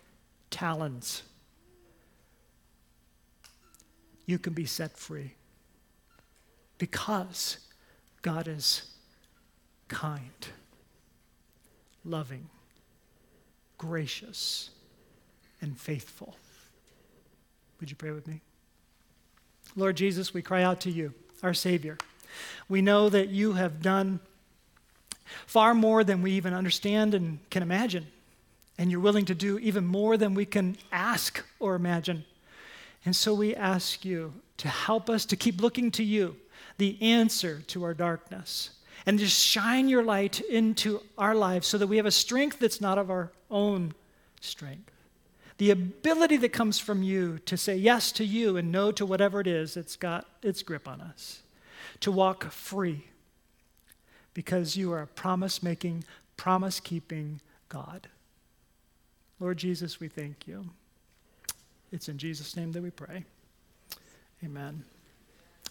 talons. 0.51 1.23
You 4.27 4.39
can 4.39 4.53
be 4.53 4.67
set 4.67 4.99
free 4.99 5.33
because 6.77 7.59
God 8.21 8.47
is 8.49 8.91
kind, 9.87 10.49
loving, 12.05 12.51
gracious, 13.79 14.71
and 15.63 15.79
faithful. 15.79 16.37
Would 17.81 17.89
you 17.89 17.97
pray 17.97 18.11
with 18.11 18.27
me? 18.27 18.43
Lord 19.77 19.97
Jesus, 19.97 20.35
we 20.35 20.43
cry 20.43 20.63
out 20.63 20.81
to 20.83 20.91
you, 20.91 21.15
our 21.43 21.55
Savior. 21.55 21.97
We 22.69 22.83
know 22.83 23.09
that 23.09 23.29
you 23.29 23.55
have 23.55 23.81
done 23.81 24.21
far 25.47 25.75
more 25.75 26.05
than 26.05 26.21
we 26.21 26.33
even 26.33 26.53
understand 26.53 27.15
and 27.15 27.39
can 27.51 27.63
imagine 27.63 28.07
and 28.79 28.91
you're 28.91 29.01
willing 29.01 29.25
to 29.27 29.35
do 29.35 29.59
even 29.59 29.85
more 29.85 30.17
than 30.17 30.35
we 30.35 30.47
can 30.47 30.77
ask 30.93 31.45
or 31.59 31.75
imagine. 31.75 32.25
And 33.05 33.15
so 33.15 33.35
we 33.35 33.55
ask 33.55 34.05
you 34.05 34.33
to 34.59 34.69
help 34.69 35.11
us 35.11 35.25
to 35.27 35.37
keep 35.37 35.61
looking 35.61 35.91
to 35.93 36.05
you, 36.05 36.37
the 36.79 36.97
answer 37.03 37.63
to 37.69 37.83
our 37.83 37.95
darkness, 37.95 38.71
and 39.05 39.19
just 39.19 39.41
shine 39.41 39.89
your 39.89 40.03
light 40.03 40.41
into 40.41 41.03
our 41.17 41.35
lives 41.35 41.67
so 41.67 41.79
that 41.79 41.87
we 41.87 41.97
have 41.97 42.07
a 42.07 42.11
strength 42.11 42.59
that's 42.59 42.81
not 42.81 42.99
of 42.99 43.11
our 43.11 43.33
own 43.51 43.95
strength. 44.41 44.93
The 45.59 45.71
ability 45.71 46.37
that 46.39 46.53
comes 46.53 46.79
from 46.79 47.03
you 47.03 47.41
to 47.47 47.57
say 47.57 47.77
yes 47.77 48.13
to 48.13 48.25
you 48.25 48.57
and 48.57 48.71
no 48.71 48.93
to 48.93 49.05
whatever 49.05 49.41
it 49.41 49.49
is 49.49 49.75
that's 49.75 49.97
got 49.97 50.27
its 50.41 50.63
grip 50.63 50.87
on 50.87 51.01
us. 51.01 51.43
To 52.01 52.13
walk 52.13 52.53
free 52.53 53.07
because 54.35 54.77
you 54.77 54.93
are 54.93 55.03
a 55.03 55.07
promise 55.07 55.63
making, 55.65 56.05
promise 56.37 56.79
keeping 56.79 57.41
God. 57.69 58.07
Lord 59.41 59.57
Jesus, 59.57 60.01
we 60.01 60.09
thank 60.09 60.47
you. 60.47 60.65
It's 61.93 62.09
in 62.09 62.19
Jesus' 62.19 62.57
name 62.57 62.73
that 62.73 62.83
we 62.83 62.91
pray. 62.91 63.25
Amen. 64.45 64.85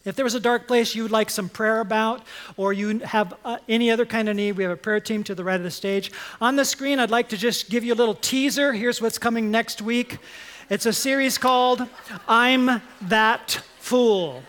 If 0.05 0.15
there 0.15 0.23
was 0.23 0.35
a 0.35 0.39
dark 0.39 0.67
place 0.67 0.95
you 0.95 1.03
would 1.03 1.11
like 1.11 1.29
some 1.29 1.49
prayer 1.49 1.81
about, 1.81 2.23
or 2.55 2.71
you 2.71 2.99
have 2.99 3.33
uh, 3.43 3.57
any 3.67 3.91
other 3.91 4.05
kind 4.05 4.29
of 4.29 4.35
need, 4.35 4.53
we 4.53 4.63
have 4.63 4.71
a 4.71 4.77
prayer 4.77 5.01
team 5.01 5.23
to 5.25 5.35
the 5.35 5.43
right 5.43 5.57
of 5.57 5.63
the 5.63 5.71
stage. 5.71 6.11
On 6.39 6.55
the 6.55 6.63
screen, 6.63 6.99
I'd 6.99 7.11
like 7.11 7.29
to 7.29 7.37
just 7.37 7.69
give 7.69 7.83
you 7.83 7.93
a 7.93 7.95
little 7.95 8.15
teaser. 8.15 8.71
Here's 8.71 9.01
what's 9.01 9.17
coming 9.17 9.51
next 9.51 9.81
week 9.81 10.19
it's 10.69 10.85
a 10.85 10.91
series 10.91 11.37
called 11.37 11.87
I'm 12.27 12.81
That 13.03 13.51
Fool. 13.79 14.43